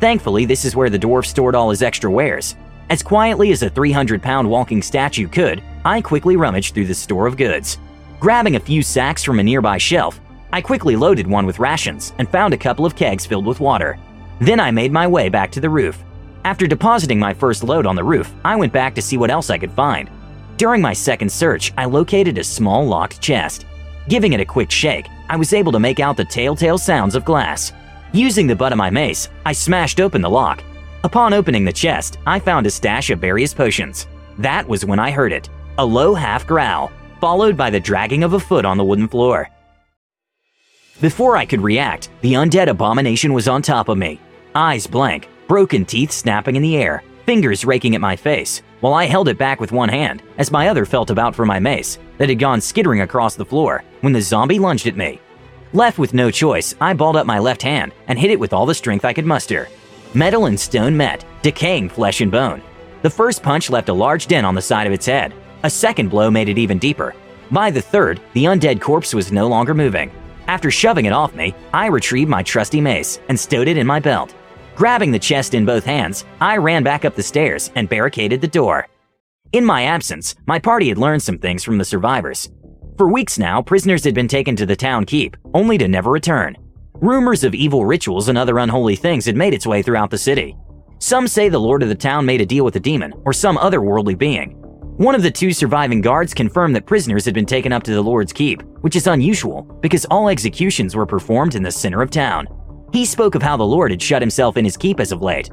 Thankfully, 0.00 0.44
this 0.44 0.64
is 0.64 0.76
where 0.76 0.90
the 0.90 0.98
dwarf 0.98 1.26
stored 1.26 1.54
all 1.54 1.70
his 1.70 1.82
extra 1.82 2.10
wares. 2.10 2.56
As 2.90 3.02
quietly 3.02 3.52
as 3.52 3.62
a 3.62 3.70
300 3.70 4.22
pound 4.22 4.48
walking 4.48 4.82
statue 4.82 5.28
could, 5.28 5.62
I 5.84 6.00
quickly 6.00 6.36
rummaged 6.36 6.74
through 6.74 6.86
the 6.86 6.94
store 6.94 7.26
of 7.26 7.36
goods. 7.36 7.78
Grabbing 8.18 8.56
a 8.56 8.60
few 8.60 8.82
sacks 8.82 9.24
from 9.24 9.38
a 9.38 9.42
nearby 9.42 9.78
shelf, 9.78 10.20
I 10.52 10.60
quickly 10.60 10.96
loaded 10.96 11.26
one 11.26 11.46
with 11.46 11.58
rations 11.58 12.12
and 12.18 12.28
found 12.28 12.52
a 12.52 12.58
couple 12.58 12.84
of 12.84 12.96
kegs 12.96 13.24
filled 13.24 13.46
with 13.46 13.60
water. 13.60 13.98
Then 14.40 14.60
I 14.60 14.70
made 14.70 14.92
my 14.92 15.06
way 15.06 15.28
back 15.28 15.50
to 15.52 15.60
the 15.60 15.70
roof, 15.70 16.02
after 16.44 16.66
depositing 16.66 17.18
my 17.18 17.34
first 17.34 17.62
load 17.62 17.84
on 17.84 17.96
the 17.96 18.04
roof, 18.04 18.32
I 18.44 18.56
went 18.56 18.72
back 18.72 18.94
to 18.94 19.02
see 19.02 19.18
what 19.18 19.30
else 19.30 19.50
I 19.50 19.58
could 19.58 19.72
find. 19.72 20.10
During 20.56 20.80
my 20.80 20.94
second 20.94 21.30
search, 21.30 21.72
I 21.76 21.84
located 21.84 22.38
a 22.38 22.44
small 22.44 22.86
locked 22.86 23.20
chest. 23.20 23.66
Giving 24.08 24.32
it 24.32 24.40
a 24.40 24.44
quick 24.44 24.70
shake, 24.70 25.06
I 25.28 25.36
was 25.36 25.52
able 25.52 25.72
to 25.72 25.80
make 25.80 26.00
out 26.00 26.16
the 26.16 26.24
telltale 26.24 26.78
sounds 26.78 27.14
of 27.14 27.24
glass. 27.24 27.72
Using 28.12 28.46
the 28.46 28.56
butt 28.56 28.72
of 28.72 28.78
my 28.78 28.90
mace, 28.90 29.28
I 29.46 29.52
smashed 29.52 30.00
open 30.00 30.22
the 30.22 30.30
lock. 30.30 30.64
Upon 31.04 31.32
opening 31.32 31.64
the 31.64 31.72
chest, 31.72 32.18
I 32.26 32.38
found 32.38 32.66
a 32.66 32.70
stash 32.70 33.10
of 33.10 33.20
various 33.20 33.54
potions. 33.54 34.06
That 34.38 34.66
was 34.66 34.84
when 34.84 34.98
I 34.98 35.10
heard 35.10 35.32
it 35.32 35.48
a 35.78 35.84
low 35.84 36.14
half 36.14 36.46
growl, 36.46 36.92
followed 37.20 37.56
by 37.56 37.70
the 37.70 37.80
dragging 37.80 38.22
of 38.22 38.34
a 38.34 38.40
foot 38.40 38.64
on 38.64 38.76
the 38.76 38.84
wooden 38.84 39.08
floor. 39.08 39.48
Before 41.00 41.36
I 41.36 41.46
could 41.46 41.62
react, 41.62 42.10
the 42.20 42.34
undead 42.34 42.68
abomination 42.68 43.32
was 43.32 43.48
on 43.48 43.62
top 43.62 43.88
of 43.88 43.96
me, 43.96 44.20
eyes 44.54 44.86
blank, 44.86 45.28
broken 45.48 45.86
teeth 45.86 46.12
snapping 46.12 46.56
in 46.56 46.62
the 46.62 46.76
air, 46.76 47.02
fingers 47.26 47.64
raking 47.64 47.94
at 47.94 48.00
my 48.00 48.16
face, 48.16 48.62
while 48.80 48.94
I 48.94 49.04
held 49.04 49.28
it 49.28 49.38
back 49.38 49.60
with 49.60 49.72
one 49.72 49.88
hand 49.88 50.22
as 50.38 50.50
my 50.50 50.68
other 50.68 50.84
felt 50.84 51.10
about 51.10 51.34
for 51.34 51.44
my 51.46 51.58
mace 51.58 51.98
that 52.18 52.28
had 52.28 52.38
gone 52.38 52.60
skittering 52.60 53.02
across 53.02 53.34
the 53.34 53.44
floor 53.44 53.84
when 54.00 54.12
the 54.12 54.20
zombie 54.20 54.58
lunged 54.58 54.86
at 54.86 54.96
me. 54.96 55.20
Left 55.72 55.98
with 55.98 56.14
no 56.14 56.30
choice, 56.30 56.74
I 56.80 56.94
balled 56.94 57.16
up 57.16 57.26
my 57.26 57.38
left 57.38 57.62
hand 57.62 57.92
and 58.08 58.18
hit 58.18 58.30
it 58.30 58.40
with 58.40 58.52
all 58.52 58.66
the 58.66 58.74
strength 58.74 59.04
I 59.04 59.12
could 59.12 59.26
muster. 59.26 59.68
Metal 60.14 60.46
and 60.46 60.58
stone 60.58 60.96
met, 60.96 61.24
decaying 61.42 61.88
flesh 61.88 62.20
and 62.20 62.32
bone. 62.32 62.62
The 63.02 63.10
first 63.10 63.42
punch 63.42 63.70
left 63.70 63.88
a 63.88 63.92
large 63.92 64.26
dent 64.26 64.44
on 64.44 64.54
the 64.54 64.62
side 64.62 64.86
of 64.86 64.92
its 64.92 65.06
head. 65.06 65.32
A 65.62 65.70
second 65.70 66.08
blow 66.08 66.30
made 66.30 66.48
it 66.48 66.58
even 66.58 66.78
deeper. 66.78 67.14
By 67.50 67.70
the 67.70 67.82
third, 67.82 68.20
the 68.32 68.44
undead 68.44 68.80
corpse 68.80 69.14
was 69.14 69.30
no 69.30 69.46
longer 69.46 69.74
moving. 69.74 70.10
After 70.48 70.70
shoving 70.70 71.04
it 71.04 71.12
off 71.12 71.34
me, 71.34 71.54
I 71.72 71.86
retrieved 71.86 72.28
my 72.28 72.42
trusty 72.42 72.80
mace 72.80 73.20
and 73.28 73.38
stowed 73.38 73.68
it 73.68 73.76
in 73.76 73.86
my 73.86 74.00
belt. 74.00 74.34
Grabbing 74.80 75.12
the 75.12 75.18
chest 75.18 75.52
in 75.52 75.66
both 75.66 75.84
hands, 75.84 76.24
I 76.40 76.56
ran 76.56 76.82
back 76.82 77.04
up 77.04 77.14
the 77.14 77.22
stairs 77.22 77.70
and 77.74 77.86
barricaded 77.86 78.40
the 78.40 78.48
door. 78.48 78.88
In 79.52 79.62
my 79.62 79.82
absence, 79.82 80.34
my 80.46 80.58
party 80.58 80.88
had 80.88 80.96
learned 80.96 81.22
some 81.22 81.36
things 81.36 81.62
from 81.62 81.76
the 81.76 81.84
survivors. 81.84 82.50
For 82.96 83.06
weeks 83.06 83.38
now, 83.38 83.60
prisoners 83.60 84.04
had 84.04 84.14
been 84.14 84.26
taken 84.26 84.56
to 84.56 84.64
the 84.64 84.74
town 84.74 85.04
keep, 85.04 85.36
only 85.52 85.76
to 85.76 85.86
never 85.86 86.10
return. 86.10 86.56
Rumors 86.94 87.44
of 87.44 87.54
evil 87.54 87.84
rituals 87.84 88.30
and 88.30 88.38
other 88.38 88.58
unholy 88.58 88.96
things 88.96 89.26
had 89.26 89.36
made 89.36 89.52
its 89.52 89.66
way 89.66 89.82
throughout 89.82 90.08
the 90.08 90.16
city. 90.16 90.56
Some 90.98 91.28
say 91.28 91.50
the 91.50 91.60
lord 91.60 91.82
of 91.82 91.90
the 91.90 91.94
town 91.94 92.24
made 92.24 92.40
a 92.40 92.46
deal 92.46 92.64
with 92.64 92.76
a 92.76 92.80
demon 92.80 93.12
or 93.26 93.34
some 93.34 93.58
otherworldly 93.58 94.16
being. 94.16 94.52
One 94.96 95.14
of 95.14 95.22
the 95.22 95.30
two 95.30 95.52
surviving 95.52 96.00
guards 96.00 96.32
confirmed 96.32 96.74
that 96.74 96.86
prisoners 96.86 97.26
had 97.26 97.34
been 97.34 97.44
taken 97.44 97.70
up 97.70 97.82
to 97.82 97.92
the 97.92 98.00
lord's 98.00 98.32
keep, 98.32 98.62
which 98.80 98.96
is 98.96 99.06
unusual 99.06 99.60
because 99.82 100.06
all 100.06 100.30
executions 100.30 100.96
were 100.96 101.04
performed 101.04 101.54
in 101.54 101.62
the 101.62 101.70
center 101.70 102.00
of 102.00 102.10
town. 102.10 102.48
He 102.92 103.04
spoke 103.04 103.34
of 103.34 103.42
how 103.42 103.56
the 103.56 103.64
Lord 103.64 103.90
had 103.90 104.02
shut 104.02 104.22
himself 104.22 104.56
in 104.56 104.64
his 104.64 104.76
keep 104.76 105.00
as 105.00 105.12
of 105.12 105.22
late. 105.22 105.50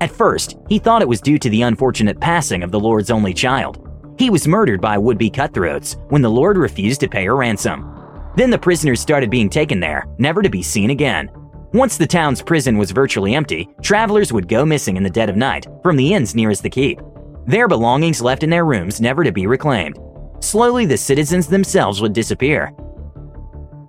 At 0.00 0.10
first, 0.10 0.56
he 0.68 0.78
thought 0.78 1.02
it 1.02 1.08
was 1.08 1.20
due 1.20 1.38
to 1.38 1.48
the 1.50 1.62
unfortunate 1.62 2.20
passing 2.20 2.62
of 2.62 2.70
the 2.70 2.80
Lord's 2.80 3.10
only 3.10 3.32
child. 3.32 3.80
He 4.18 4.30
was 4.30 4.48
murdered 4.48 4.80
by 4.80 4.98
would 4.98 5.18
be 5.18 5.30
cutthroats 5.30 5.96
when 6.08 6.22
the 6.22 6.30
Lord 6.30 6.56
refused 6.56 7.00
to 7.00 7.08
pay 7.08 7.26
a 7.26 7.32
ransom. 7.32 7.90
Then 8.36 8.50
the 8.50 8.58
prisoners 8.58 9.00
started 9.00 9.30
being 9.30 9.48
taken 9.48 9.80
there, 9.80 10.06
never 10.18 10.42
to 10.42 10.50
be 10.50 10.62
seen 10.62 10.90
again. 10.90 11.30
Once 11.72 11.96
the 11.96 12.06
town's 12.06 12.42
prison 12.42 12.78
was 12.78 12.90
virtually 12.90 13.34
empty, 13.34 13.68
travelers 13.82 14.32
would 14.32 14.48
go 14.48 14.64
missing 14.64 14.96
in 14.96 15.02
the 15.02 15.10
dead 15.10 15.28
of 15.28 15.36
night 15.36 15.66
from 15.82 15.96
the 15.96 16.14
inns 16.14 16.34
nearest 16.34 16.62
the 16.62 16.70
keep. 16.70 17.00
Their 17.46 17.68
belongings 17.68 18.22
left 18.22 18.42
in 18.42 18.50
their 18.50 18.64
rooms 18.64 19.00
never 19.00 19.24
to 19.24 19.32
be 19.32 19.46
reclaimed. 19.46 19.98
Slowly, 20.40 20.86
the 20.86 20.96
citizens 20.96 21.46
themselves 21.46 22.00
would 22.00 22.12
disappear, 22.12 22.72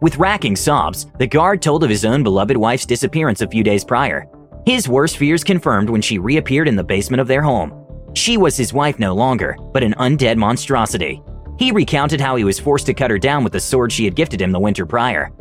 with 0.06 0.18
racking 0.18 0.56
sobs, 0.56 1.08
the 1.18 1.26
guard 1.26 1.64
told 1.64 1.84
of 1.84 1.90
his 1.90 2.06
own 2.06 2.22
beloved 2.22 2.56
wife's 2.56 2.86
disappearance 2.86 3.42
a 3.42 3.48
few 3.48 3.64
days 3.64 3.84
prior. 3.84 4.28
His 4.68 4.88
worst 4.88 5.18
fears 5.18 5.44
confirmed 5.44 5.90
when 5.90 6.00
she 6.00 6.20
reappeared 6.20 6.68
in 6.68 6.76
the 6.76 6.84
basement 6.84 7.22
of 7.22 7.28
their 7.28 7.42
home. 7.42 7.74
She 8.14 8.38
was 8.38 8.56
his 8.56 8.72
wife 8.72 9.00
no 9.00 9.16
longer, 9.16 9.58
but 9.74 9.82
an 9.82 9.96
undead 9.96 10.38
monstrosity. 10.38 11.24
He 11.58 11.72
recounted 11.72 12.22
how 12.22 12.36
he 12.36 12.44
was 12.44 12.60
forced 12.60 12.86
to 12.86 12.94
cut 12.94 13.10
her 13.10 13.18
down 13.18 13.44
with 13.44 13.52
the 13.52 13.60
sword 13.60 13.92
she 13.92 14.06
had 14.06 14.16
gifted 14.16 14.40
him 14.40 14.52
the 14.52 14.60
winter 14.60 14.86
prior. 14.86 15.32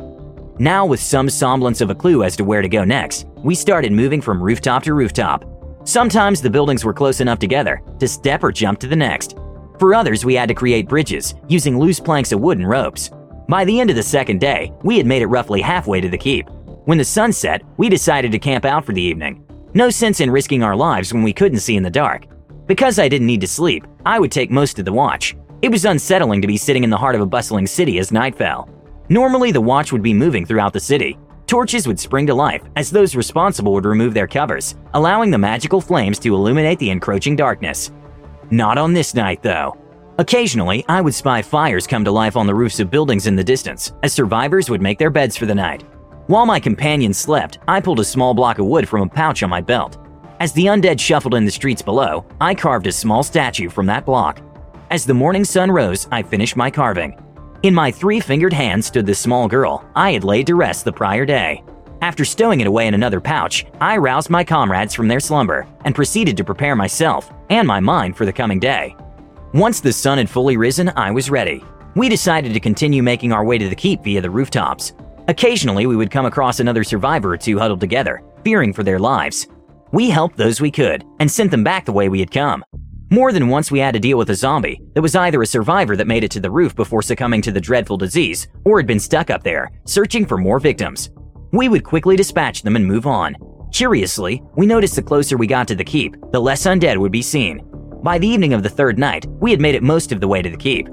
Now, 0.57 0.83
with 0.83 0.99
some 0.99 1.29
semblance 1.29 1.81
of 1.81 1.91
a 1.91 1.95
clue 1.95 2.23
as 2.23 2.35
to 2.37 2.43
where 2.43 2.63
to 2.63 2.67
go 2.67 2.83
next, 2.83 3.27
we 3.43 3.53
started 3.53 3.91
moving 3.91 4.19
from 4.19 4.41
rooftop 4.41 4.81
to 4.85 4.95
rooftop. 4.95 5.45
Sometimes 5.83 6.41
the 6.41 6.49
buildings 6.49 6.83
were 6.83 6.91
close 6.91 7.21
enough 7.21 7.37
together 7.37 7.83
to 7.99 8.07
step 8.07 8.43
or 8.43 8.51
jump 8.51 8.79
to 8.79 8.87
the 8.87 8.95
next. 8.95 9.37
For 9.77 9.93
others, 9.93 10.25
we 10.25 10.33
had 10.33 10.49
to 10.49 10.55
create 10.55 10.89
bridges 10.89 11.35
using 11.47 11.77
loose 11.77 11.99
planks 11.99 12.31
of 12.31 12.39
wood 12.39 12.57
and 12.57 12.67
ropes. 12.67 13.11
By 13.47 13.63
the 13.63 13.79
end 13.79 13.91
of 13.91 13.95
the 13.95 14.03
second 14.03 14.39
day, 14.41 14.73
we 14.83 14.97
had 14.97 15.05
made 15.05 15.21
it 15.21 15.27
roughly 15.27 15.61
halfway 15.61 16.01
to 16.01 16.09
the 16.09 16.17
keep. 16.17 16.49
When 16.85 16.97
the 16.97 17.05
sun 17.05 17.31
set, 17.31 17.61
we 17.77 17.89
decided 17.89 18.31
to 18.31 18.39
camp 18.39 18.65
out 18.65 18.85
for 18.85 18.93
the 18.93 19.01
evening. 19.01 19.45
No 19.75 19.89
sense 19.89 20.19
in 20.19 20.31
risking 20.31 20.63
our 20.63 20.75
lives 20.75 21.13
when 21.13 21.21
we 21.21 21.33
couldn't 21.33 21.59
see 21.59 21.75
in 21.75 21.83
the 21.83 21.89
dark. 21.89 22.25
Because 22.65 22.97
I 22.97 23.07
didn't 23.07 23.27
need 23.27 23.41
to 23.41 23.47
sleep, 23.47 23.85
I 24.05 24.19
would 24.19 24.31
take 24.31 24.49
most 24.49 24.79
of 24.79 24.85
the 24.85 24.93
watch. 24.93 25.35
It 25.61 25.69
was 25.69 25.85
unsettling 25.85 26.41
to 26.41 26.47
be 26.47 26.57
sitting 26.57 26.83
in 26.83 26.89
the 26.89 26.97
heart 26.97 27.13
of 27.13 27.21
a 27.21 27.25
bustling 27.25 27.67
city 27.67 27.99
as 27.99 28.11
night 28.11 28.35
fell. 28.35 28.67
Normally, 29.09 29.51
the 29.51 29.61
watch 29.61 29.91
would 29.91 30.01
be 30.01 30.13
moving 30.13 30.45
throughout 30.45 30.73
the 30.73 30.79
city. 30.79 31.17
Torches 31.45 31.87
would 31.87 31.99
spring 31.99 32.25
to 32.25 32.33
life 32.33 32.63
as 32.75 32.89
those 32.89 33.15
responsible 33.15 33.73
would 33.73 33.85
remove 33.85 34.15
their 34.15 34.27
covers, 34.27 34.73
allowing 34.95 35.29
the 35.29 35.37
magical 35.37 35.79
flames 35.79 36.17
to 36.19 36.33
illuminate 36.33 36.79
the 36.79 36.89
encroaching 36.89 37.35
darkness. 37.35 37.91
Not 38.49 38.79
on 38.79 38.93
this 38.93 39.13
night, 39.13 39.43
though. 39.43 39.77
Occasionally, 40.17 40.85
I 40.87 41.01
would 41.01 41.13
spy 41.13 41.41
fires 41.41 41.85
come 41.85 42.05
to 42.05 42.11
life 42.11 42.37
on 42.37 42.47
the 42.47 42.55
roofs 42.55 42.79
of 42.79 42.89
buildings 42.89 43.27
in 43.27 43.35
the 43.35 43.43
distance, 43.43 43.91
as 44.01 44.13
survivors 44.13 44.69
would 44.69 44.81
make 44.81 44.97
their 44.97 45.09
beds 45.09 45.35
for 45.35 45.45
the 45.45 45.53
night. 45.53 45.83
While 46.27 46.45
my 46.45 46.57
companion 46.59 47.13
slept, 47.13 47.59
I 47.67 47.81
pulled 47.81 47.99
a 47.99 48.05
small 48.05 48.33
block 48.33 48.57
of 48.57 48.65
wood 48.65 48.87
from 48.87 49.01
a 49.01 49.09
pouch 49.09 49.43
on 49.43 49.49
my 49.49 49.59
belt. 49.59 49.97
As 50.39 50.53
the 50.53 50.67
undead 50.67 51.01
shuffled 51.01 51.35
in 51.35 51.43
the 51.43 51.51
streets 51.51 51.81
below, 51.81 52.25
I 52.39 52.55
carved 52.55 52.87
a 52.87 52.93
small 52.93 53.23
statue 53.23 53.69
from 53.69 53.87
that 53.87 54.05
block. 54.05 54.39
As 54.89 55.05
the 55.05 55.13
morning 55.13 55.43
sun 55.43 55.69
rose, 55.69 56.07
I 56.11 56.23
finished 56.23 56.55
my 56.55 56.71
carving. 56.71 57.21
In 57.63 57.73
my 57.73 57.91
three 57.91 58.21
fingered 58.21 58.53
hand 58.53 58.85
stood 58.85 59.05
the 59.05 59.15
small 59.15 59.49
girl 59.49 59.85
I 59.95 60.13
had 60.13 60.23
laid 60.23 60.47
to 60.47 60.55
rest 60.55 60.85
the 60.85 60.93
prior 60.93 61.25
day. 61.25 61.61
After 62.01 62.23
stowing 62.23 62.61
it 62.61 62.67
away 62.67 62.87
in 62.87 62.93
another 62.93 63.19
pouch, 63.19 63.65
I 63.81 63.97
roused 63.97 64.29
my 64.29 64.43
comrades 64.45 64.93
from 64.93 65.09
their 65.09 65.19
slumber 65.19 65.67
and 65.83 65.93
proceeded 65.93 66.37
to 66.37 66.43
prepare 66.43 66.75
myself 66.75 67.29
and 67.49 67.67
my 67.67 67.79
mind 67.81 68.15
for 68.15 68.25
the 68.25 68.33
coming 68.33 68.59
day. 68.59 68.95
Once 69.55 69.79
the 69.79 69.93
sun 69.93 70.17
had 70.17 70.29
fully 70.29 70.57
risen, 70.57 70.91
I 70.97 71.11
was 71.11 71.29
ready. 71.29 71.63
We 71.95 72.09
decided 72.09 72.53
to 72.53 72.59
continue 72.59 73.01
making 73.01 73.31
our 73.31 73.45
way 73.45 73.57
to 73.57 73.69
the 73.69 73.75
keep 73.75 74.03
via 74.03 74.19
the 74.19 74.29
rooftops. 74.29 74.91
Occasionally, 75.29 75.85
we 75.85 75.95
would 75.95 76.11
come 76.11 76.25
across 76.25 76.59
another 76.59 76.83
survivor 76.83 77.31
or 77.31 77.37
two 77.37 77.57
huddled 77.57 77.79
together, 77.79 78.21
fearing 78.43 78.73
for 78.73 78.83
their 78.83 78.99
lives. 78.99 79.47
We 79.93 80.09
helped 80.09 80.35
those 80.35 80.59
we 80.59 80.71
could 80.71 81.05
and 81.21 81.31
sent 81.31 81.51
them 81.51 81.63
back 81.63 81.85
the 81.85 81.93
way 81.93 82.09
we 82.09 82.19
had 82.19 82.31
come. 82.31 82.65
More 83.11 83.31
than 83.31 83.47
once, 83.47 83.71
we 83.71 83.79
had 83.79 83.93
to 83.93 83.99
deal 84.01 84.17
with 84.17 84.29
a 84.29 84.35
zombie 84.35 84.81
that 84.93 85.01
was 85.01 85.15
either 85.15 85.41
a 85.41 85.47
survivor 85.47 85.95
that 85.95 86.05
made 86.05 86.25
it 86.25 86.31
to 86.31 86.41
the 86.41 86.51
roof 86.51 86.75
before 86.75 87.01
succumbing 87.01 87.41
to 87.43 87.53
the 87.53 87.61
dreadful 87.61 87.95
disease 87.95 88.49
or 88.65 88.77
had 88.77 88.87
been 88.87 88.99
stuck 88.99 89.29
up 89.29 89.41
there, 89.41 89.71
searching 89.85 90.25
for 90.25 90.37
more 90.37 90.59
victims. 90.59 91.11
We 91.53 91.69
would 91.69 91.85
quickly 91.85 92.17
dispatch 92.17 92.61
them 92.61 92.75
and 92.75 92.85
move 92.85 93.07
on. 93.07 93.37
Curiously, 93.71 94.43
we 94.57 94.65
noticed 94.65 94.97
the 94.97 95.01
closer 95.01 95.37
we 95.37 95.47
got 95.47 95.65
to 95.69 95.75
the 95.75 95.83
keep, 95.85 96.17
the 96.33 96.41
less 96.41 96.65
undead 96.65 96.97
would 96.97 97.13
be 97.13 97.21
seen. 97.21 97.65
By 98.05 98.19
the 98.19 98.27
evening 98.27 98.53
of 98.53 98.61
the 98.61 98.69
third 98.69 98.99
night, 98.99 99.25
we 99.39 99.49
had 99.49 99.59
made 99.59 99.73
it 99.73 99.81
most 99.81 100.11
of 100.11 100.21
the 100.21 100.27
way 100.27 100.43
to 100.43 100.49
the 100.51 100.55
keep. 100.55 100.87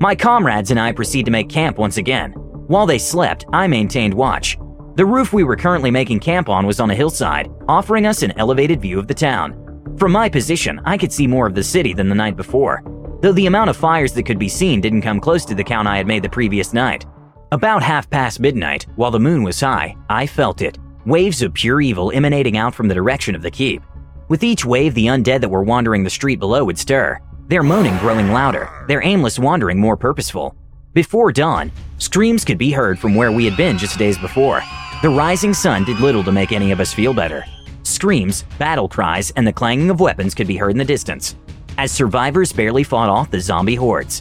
My 0.00 0.14
comrades 0.14 0.70
and 0.70 0.78
I 0.78 0.92
proceed 0.92 1.24
to 1.24 1.30
make 1.30 1.48
camp 1.48 1.78
once 1.78 1.96
again. 1.96 2.32
While 2.32 2.84
they 2.84 2.98
slept, 2.98 3.46
I 3.54 3.66
maintained 3.66 4.12
watch. 4.12 4.58
The 4.96 5.06
roof 5.06 5.32
we 5.32 5.44
were 5.44 5.56
currently 5.56 5.90
making 5.90 6.20
camp 6.20 6.50
on 6.50 6.66
was 6.66 6.78
on 6.78 6.90
a 6.90 6.94
hillside, 6.94 7.48
offering 7.68 8.04
us 8.04 8.22
an 8.22 8.38
elevated 8.38 8.82
view 8.82 8.98
of 8.98 9.06
the 9.06 9.14
town. 9.14 9.96
From 9.96 10.12
my 10.12 10.28
position, 10.28 10.78
I 10.84 10.98
could 10.98 11.10
see 11.10 11.26
more 11.26 11.46
of 11.46 11.54
the 11.54 11.64
city 11.64 11.94
than 11.94 12.10
the 12.10 12.14
night 12.14 12.36
before, 12.36 12.82
though 13.22 13.32
the 13.32 13.46
amount 13.46 13.70
of 13.70 13.76
fires 13.78 14.12
that 14.12 14.26
could 14.26 14.38
be 14.38 14.50
seen 14.50 14.82
didn't 14.82 15.00
come 15.00 15.20
close 15.20 15.46
to 15.46 15.54
the 15.54 15.64
count 15.64 15.88
I 15.88 15.96
had 15.96 16.06
made 16.06 16.22
the 16.22 16.28
previous 16.28 16.74
night. 16.74 17.06
About 17.50 17.82
half 17.82 18.10
past 18.10 18.40
midnight, 18.40 18.84
while 18.96 19.10
the 19.10 19.18
moon 19.18 19.42
was 19.42 19.58
high, 19.58 19.96
I 20.10 20.26
felt 20.26 20.60
it 20.60 20.76
waves 21.06 21.40
of 21.40 21.54
pure 21.54 21.80
evil 21.80 22.12
emanating 22.12 22.58
out 22.58 22.74
from 22.74 22.88
the 22.88 22.94
direction 22.94 23.34
of 23.34 23.40
the 23.40 23.50
keep. 23.50 23.82
With 24.28 24.44
each 24.44 24.64
wave, 24.64 24.94
the 24.94 25.06
undead 25.06 25.40
that 25.40 25.48
were 25.48 25.62
wandering 25.62 26.04
the 26.04 26.10
street 26.10 26.38
below 26.38 26.62
would 26.64 26.78
stir, 26.78 27.18
their 27.48 27.62
moaning 27.62 27.96
growing 27.96 28.30
louder, 28.30 28.84
their 28.86 29.02
aimless 29.02 29.38
wandering 29.38 29.80
more 29.80 29.96
purposeful. 29.96 30.54
Before 30.92 31.32
dawn, 31.32 31.72
screams 31.96 32.44
could 32.44 32.58
be 32.58 32.70
heard 32.70 32.98
from 32.98 33.14
where 33.14 33.32
we 33.32 33.46
had 33.46 33.56
been 33.56 33.78
just 33.78 33.98
days 33.98 34.18
before. 34.18 34.62
The 35.00 35.08
rising 35.08 35.54
sun 35.54 35.84
did 35.84 36.00
little 36.00 36.22
to 36.24 36.32
make 36.32 36.52
any 36.52 36.72
of 36.72 36.80
us 36.80 36.92
feel 36.92 37.14
better. 37.14 37.42
Screams, 37.84 38.42
battle 38.58 38.86
cries, 38.86 39.30
and 39.30 39.46
the 39.46 39.52
clanging 39.52 39.88
of 39.88 40.00
weapons 40.00 40.34
could 40.34 40.46
be 40.46 40.58
heard 40.58 40.72
in 40.72 40.78
the 40.78 40.84
distance, 40.84 41.34
as 41.78 41.90
survivors 41.90 42.52
barely 42.52 42.82
fought 42.82 43.08
off 43.08 43.30
the 43.30 43.40
zombie 43.40 43.76
hordes. 43.76 44.20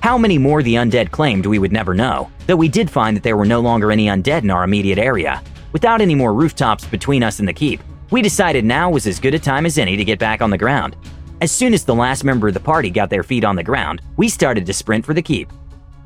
How 0.00 0.16
many 0.16 0.38
more 0.38 0.62
the 0.62 0.76
undead 0.76 1.10
claimed 1.10 1.44
we 1.44 1.58
would 1.58 1.72
never 1.72 1.92
know, 1.92 2.30
though 2.46 2.56
we 2.56 2.68
did 2.68 2.90
find 2.90 3.14
that 3.14 3.24
there 3.24 3.36
were 3.36 3.44
no 3.44 3.60
longer 3.60 3.92
any 3.92 4.06
undead 4.06 4.42
in 4.42 4.50
our 4.50 4.64
immediate 4.64 4.98
area. 4.98 5.42
Without 5.72 6.00
any 6.00 6.14
more 6.14 6.32
rooftops 6.32 6.86
between 6.86 7.22
us 7.22 7.40
and 7.40 7.48
the 7.48 7.52
keep, 7.52 7.82
we 8.10 8.22
decided 8.22 8.64
now 8.64 8.90
was 8.90 9.06
as 9.06 9.20
good 9.20 9.34
a 9.34 9.38
time 9.38 9.66
as 9.66 9.78
any 9.78 9.96
to 9.96 10.04
get 10.04 10.18
back 10.18 10.40
on 10.40 10.50
the 10.50 10.58
ground. 10.58 10.96
As 11.40 11.52
soon 11.52 11.74
as 11.74 11.84
the 11.84 11.94
last 11.94 12.24
member 12.24 12.48
of 12.48 12.54
the 12.54 12.60
party 12.60 12.90
got 12.90 13.10
their 13.10 13.22
feet 13.22 13.44
on 13.44 13.54
the 13.54 13.62
ground, 13.62 14.02
we 14.16 14.28
started 14.28 14.66
to 14.66 14.72
sprint 14.72 15.04
for 15.04 15.14
the 15.14 15.22
keep. 15.22 15.52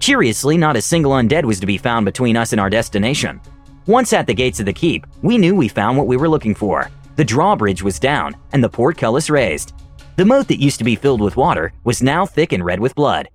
Curiously, 0.01 0.57
not 0.57 0.77
a 0.77 0.83
single 0.83 1.13
undead 1.13 1.45
was 1.45 1.61
to 1.61 1.67
be 1.67 1.79
found 1.79 2.05
between 2.05 2.37
us 2.37 2.53
and 2.53 2.61
our 2.61 2.69
destination. 2.69 3.41
Once 3.87 4.13
at 4.13 4.27
the 4.27 4.35
gates 4.35 4.61
of 4.61 4.67
the 4.67 4.73
keep, 4.73 5.07
we 5.23 5.39
knew 5.39 5.55
we 5.55 5.69
found 5.69 5.97
what 5.97 6.07
we 6.07 6.17
were 6.17 6.29
looking 6.29 6.55
for. 6.55 6.91
The 7.17 7.25
drawbridge 7.25 7.83
was 7.83 7.99
down 7.99 8.37
and 8.53 8.63
the 8.63 8.69
portcullis 8.69 9.31
raised. 9.31 9.73
The 10.17 10.25
moat 10.25 10.49
that 10.49 10.61
used 10.61 10.79
to 10.79 10.85
be 10.85 10.97
filled 10.97 11.21
with 11.21 11.37
water 11.37 11.73
was 11.85 12.03
now 12.03 12.27
thick 12.27 12.53
and 12.53 12.65
red 12.65 12.81
with 12.81 12.95
blood. 12.95 13.29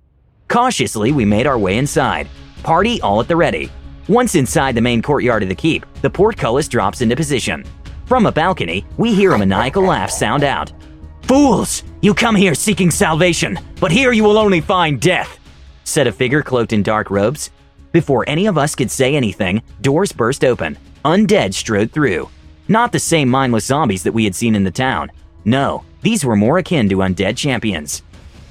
Cautiously, 0.48 1.10
we 1.10 1.24
made 1.24 1.46
our 1.46 1.58
way 1.58 1.78
inside. 1.78 2.28
Party 2.62 3.00
all 3.02 3.20
at 3.20 3.28
the 3.28 3.36
ready. 3.36 3.70
Once 4.08 4.34
inside 4.34 4.74
the 4.74 4.80
main 4.80 5.02
courtyard 5.02 5.42
of 5.42 5.48
the 5.48 5.54
keep, 5.54 5.84
the 6.00 6.08
portcullis 6.08 6.68
drops 6.68 7.02
into 7.02 7.16
position. 7.16 7.64
From 8.08 8.24
a 8.24 8.32
balcony, 8.32 8.86
we 8.96 9.14
hear 9.14 9.34
a 9.34 9.38
maniacal 9.38 9.82
laugh 9.82 10.10
sound 10.10 10.42
out. 10.42 10.72
Fools! 11.24 11.84
You 12.00 12.14
come 12.14 12.34
here 12.34 12.54
seeking 12.54 12.90
salvation, 12.90 13.58
but 13.80 13.92
here 13.92 14.12
you 14.12 14.24
will 14.24 14.38
only 14.38 14.62
find 14.62 14.98
death, 14.98 15.38
said 15.84 16.06
a 16.06 16.12
figure 16.12 16.40
cloaked 16.40 16.72
in 16.72 16.82
dark 16.82 17.10
robes. 17.10 17.50
Before 17.92 18.24
any 18.26 18.46
of 18.46 18.56
us 18.56 18.74
could 18.74 18.90
say 18.90 19.14
anything, 19.14 19.62
doors 19.82 20.10
burst 20.10 20.42
open. 20.42 20.78
Undead 21.04 21.52
strode 21.52 21.92
through. 21.92 22.30
Not 22.66 22.92
the 22.92 22.98
same 22.98 23.28
mindless 23.28 23.66
zombies 23.66 24.04
that 24.04 24.14
we 24.14 24.24
had 24.24 24.34
seen 24.34 24.54
in 24.54 24.64
the 24.64 24.70
town. 24.70 25.12
No, 25.44 25.84
these 26.00 26.24
were 26.24 26.34
more 26.34 26.56
akin 26.56 26.88
to 26.88 27.02
undead 27.02 27.36
champions. 27.36 28.02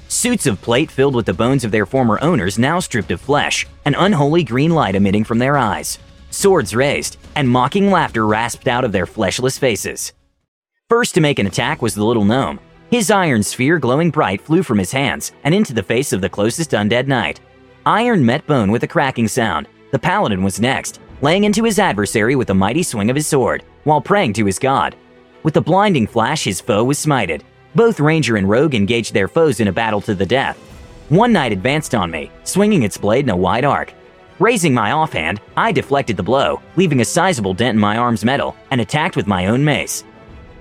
Suits 0.06 0.46
of 0.46 0.62
plate 0.62 0.92
filled 0.92 1.16
with 1.16 1.26
the 1.26 1.34
bones 1.34 1.64
of 1.64 1.72
their 1.72 1.84
former 1.84 2.22
owners 2.22 2.60
now 2.60 2.78
stripped 2.78 3.10
of 3.10 3.20
flesh, 3.20 3.66
an 3.84 3.96
unholy 3.96 4.44
green 4.44 4.70
light 4.70 4.94
emitting 4.94 5.24
from 5.24 5.40
their 5.40 5.58
eyes. 5.58 5.98
Swords 6.30 6.74
raised, 6.74 7.16
and 7.34 7.48
mocking 7.48 7.90
laughter 7.90 8.26
rasped 8.26 8.68
out 8.68 8.84
of 8.84 8.92
their 8.92 9.06
fleshless 9.06 9.58
faces. 9.58 10.12
First 10.88 11.14
to 11.14 11.20
make 11.20 11.38
an 11.38 11.46
attack 11.46 11.82
was 11.82 11.94
the 11.94 12.04
little 12.04 12.24
gnome. 12.24 12.60
His 12.90 13.10
iron 13.10 13.42
sphere, 13.42 13.78
glowing 13.78 14.10
bright, 14.10 14.40
flew 14.40 14.62
from 14.62 14.78
his 14.78 14.92
hands 14.92 15.32
and 15.44 15.54
into 15.54 15.74
the 15.74 15.82
face 15.82 16.12
of 16.12 16.20
the 16.20 16.28
closest 16.28 16.70
undead 16.70 17.06
knight. 17.06 17.40
Iron 17.84 18.24
met 18.24 18.46
bone 18.46 18.70
with 18.70 18.82
a 18.82 18.88
cracking 18.88 19.28
sound. 19.28 19.68
The 19.90 19.98
paladin 19.98 20.42
was 20.42 20.60
next, 20.60 21.00
laying 21.20 21.44
into 21.44 21.64
his 21.64 21.78
adversary 21.78 22.36
with 22.36 22.50
a 22.50 22.54
mighty 22.54 22.82
swing 22.82 23.10
of 23.10 23.16
his 23.16 23.26
sword, 23.26 23.64
while 23.84 24.00
praying 24.00 24.32
to 24.34 24.46
his 24.46 24.58
god. 24.58 24.96
With 25.42 25.56
a 25.56 25.60
blinding 25.60 26.06
flash, 26.06 26.44
his 26.44 26.60
foe 26.60 26.84
was 26.84 26.98
smited. 26.98 27.42
Both 27.74 28.00
ranger 28.00 28.36
and 28.36 28.48
rogue 28.48 28.74
engaged 28.74 29.14
their 29.14 29.28
foes 29.28 29.60
in 29.60 29.68
a 29.68 29.72
battle 29.72 30.00
to 30.02 30.14
the 30.14 30.26
death. 30.26 30.58
One 31.10 31.32
knight 31.32 31.52
advanced 31.52 31.94
on 31.94 32.10
me, 32.10 32.30
swinging 32.44 32.82
its 32.82 32.98
blade 32.98 33.24
in 33.24 33.30
a 33.30 33.36
wide 33.36 33.64
arc. 33.64 33.92
Raising 34.38 34.72
my 34.72 34.92
offhand, 34.92 35.40
I 35.56 35.72
deflected 35.72 36.16
the 36.16 36.22
blow, 36.22 36.62
leaving 36.76 37.00
a 37.00 37.04
sizable 37.04 37.54
dent 37.54 37.74
in 37.74 37.80
my 37.80 37.96
arm's 37.96 38.24
metal, 38.24 38.54
and 38.70 38.80
attacked 38.80 39.16
with 39.16 39.26
my 39.26 39.46
own 39.46 39.64
mace. 39.64 40.04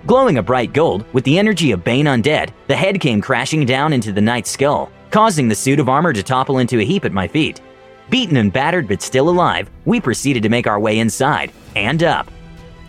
Glowing 0.08 0.40
a 0.40 0.44
bright 0.44 0.74
gold, 0.74 1.06
with 1.14 1.24
the 1.26 1.38
energy 1.38 1.72
of 1.72 1.84
Bane 1.84 2.06
Undead, 2.06 2.50
the 2.66 2.76
head 2.76 3.00
came 3.00 3.22
crashing 3.22 3.66
down 3.66 3.94
into 3.94 4.12
the 4.12 4.22
knight's 4.22 4.50
skull, 4.50 4.92
causing 5.12 5.48
the 5.48 5.54
suit 5.54 5.80
of 5.80 5.90
armor 5.90 6.12
to 6.12 6.24
topple 6.24 6.58
into 6.58 6.80
a 6.80 6.86
heap 6.86 7.06
at 7.06 7.12
my 7.12 7.28
feet. 7.28 7.62
Beaten 8.10 8.38
and 8.38 8.52
battered 8.52 8.88
but 8.88 9.04
still 9.04 9.30
alive, 9.30 9.70
we 9.86 10.02
proceeded 10.02 10.42
to 10.42 10.50
make 10.50 10.66
our 10.66 10.80
way 10.80 10.98
inside 10.98 11.52
and 11.76 12.02
up. 12.02 12.32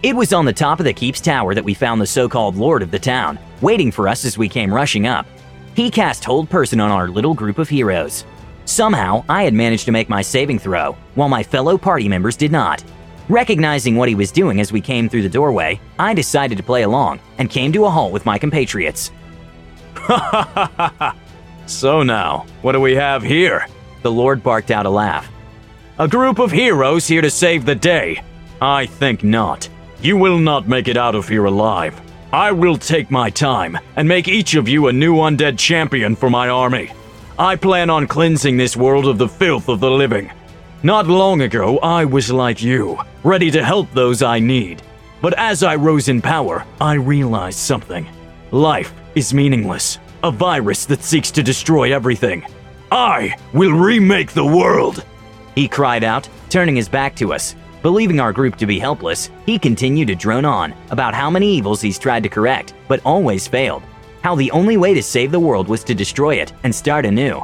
It 0.02 0.16
was 0.16 0.32
on 0.32 0.46
the 0.46 0.52
top 0.54 0.78
of 0.78 0.84
the 0.84 0.92
keep's 0.94 1.20
tower 1.20 1.54
that 1.54 1.64
we 1.64 1.74
found 1.74 2.00
the 2.00 2.06
so 2.06 2.30
called 2.30 2.56
lord 2.56 2.82
of 2.82 2.90
the 2.90 2.98
town, 2.98 3.38
waiting 3.60 3.90
for 3.90 4.08
us 4.08 4.24
as 4.24 4.38
we 4.38 4.48
came 4.48 4.72
rushing 4.72 5.06
up. 5.06 5.26
He 5.74 5.90
cast 5.90 6.24
Hold 6.24 6.48
Person 6.48 6.80
on 6.80 6.90
our 6.90 7.08
little 7.08 7.34
group 7.34 7.58
of 7.58 7.68
heroes. 7.68 8.24
Somehow, 8.68 9.24
I 9.30 9.44
had 9.44 9.54
managed 9.54 9.86
to 9.86 9.92
make 9.92 10.10
my 10.10 10.20
saving 10.20 10.58
throw, 10.58 10.94
while 11.14 11.30
my 11.30 11.42
fellow 11.42 11.78
party 11.78 12.06
members 12.06 12.36
did 12.36 12.52
not. 12.52 12.84
Recognizing 13.30 13.96
what 13.96 14.10
he 14.10 14.14
was 14.14 14.30
doing 14.30 14.60
as 14.60 14.72
we 14.72 14.82
came 14.82 15.08
through 15.08 15.22
the 15.22 15.28
doorway, 15.30 15.80
I 15.98 16.12
decided 16.12 16.58
to 16.58 16.62
play 16.62 16.82
along 16.82 17.20
and 17.38 17.48
came 17.48 17.72
to 17.72 17.86
a 17.86 17.90
halt 17.90 18.12
with 18.12 18.26
my 18.26 18.36
compatriots. 18.36 19.10
so 21.66 22.02
now, 22.02 22.44
what 22.60 22.72
do 22.72 22.80
we 22.82 22.94
have 22.94 23.22
here? 23.22 23.66
The 24.02 24.12
Lord 24.12 24.42
barked 24.42 24.70
out 24.70 24.84
a 24.84 24.90
laugh. 24.90 25.26
A 25.98 26.06
group 26.06 26.38
of 26.38 26.52
heroes 26.52 27.08
here 27.08 27.22
to 27.22 27.30
save 27.30 27.64
the 27.64 27.74
day? 27.74 28.22
I 28.60 28.84
think 28.84 29.24
not. 29.24 29.66
You 30.02 30.18
will 30.18 30.38
not 30.38 30.68
make 30.68 30.88
it 30.88 30.98
out 30.98 31.14
of 31.14 31.26
here 31.26 31.46
alive. 31.46 31.98
I 32.34 32.52
will 32.52 32.76
take 32.76 33.10
my 33.10 33.30
time 33.30 33.78
and 33.96 34.06
make 34.06 34.28
each 34.28 34.56
of 34.56 34.68
you 34.68 34.88
a 34.88 34.92
new 34.92 35.16
undead 35.16 35.58
champion 35.58 36.14
for 36.14 36.28
my 36.28 36.50
army. 36.50 36.92
I 37.38 37.56
plan 37.56 37.90
on 37.90 38.06
cleansing 38.06 38.56
this 38.56 38.76
world 38.76 39.06
of 39.06 39.18
the 39.18 39.28
filth 39.28 39.68
of 39.68 39.80
the 39.80 39.90
living 39.90 40.30
not 40.84 41.08
long 41.08 41.40
ago, 41.40 41.78
I 41.78 42.04
was 42.04 42.30
like 42.30 42.62
you, 42.62 42.98
ready 43.24 43.50
to 43.50 43.64
help 43.64 43.90
those 43.90 44.22
I 44.22 44.38
need. 44.38 44.80
But 45.20 45.34
as 45.36 45.64
I 45.64 45.74
rose 45.74 46.06
in 46.06 46.22
power, 46.22 46.64
I 46.80 46.94
realized 46.94 47.58
something. 47.58 48.06
Life 48.52 48.94
is 49.16 49.34
meaningless, 49.34 49.98
a 50.22 50.30
virus 50.30 50.86
that 50.86 51.02
seeks 51.02 51.32
to 51.32 51.42
destroy 51.42 51.92
everything. 51.92 52.46
I 52.92 53.36
will 53.52 53.72
remake 53.72 54.32
the 54.32 54.46
world! 54.46 55.04
He 55.56 55.66
cried 55.66 56.04
out, 56.04 56.28
turning 56.48 56.76
his 56.76 56.88
back 56.88 57.16
to 57.16 57.32
us. 57.32 57.56
Believing 57.82 58.20
our 58.20 58.32
group 58.32 58.54
to 58.58 58.66
be 58.66 58.78
helpless, 58.78 59.30
he 59.46 59.58
continued 59.58 60.08
to 60.08 60.14
drone 60.14 60.44
on 60.44 60.72
about 60.90 61.12
how 61.12 61.28
many 61.28 61.56
evils 61.56 61.80
he's 61.80 61.98
tried 61.98 62.22
to 62.22 62.28
correct, 62.28 62.72
but 62.86 63.00
always 63.04 63.48
failed. 63.48 63.82
How 64.22 64.34
the 64.34 64.50
only 64.50 64.76
way 64.76 64.94
to 64.94 65.02
save 65.02 65.30
the 65.30 65.40
world 65.40 65.68
was 65.68 65.84
to 65.84 65.94
destroy 65.94 66.36
it 66.36 66.52
and 66.64 66.74
start 66.74 67.06
anew. 67.06 67.42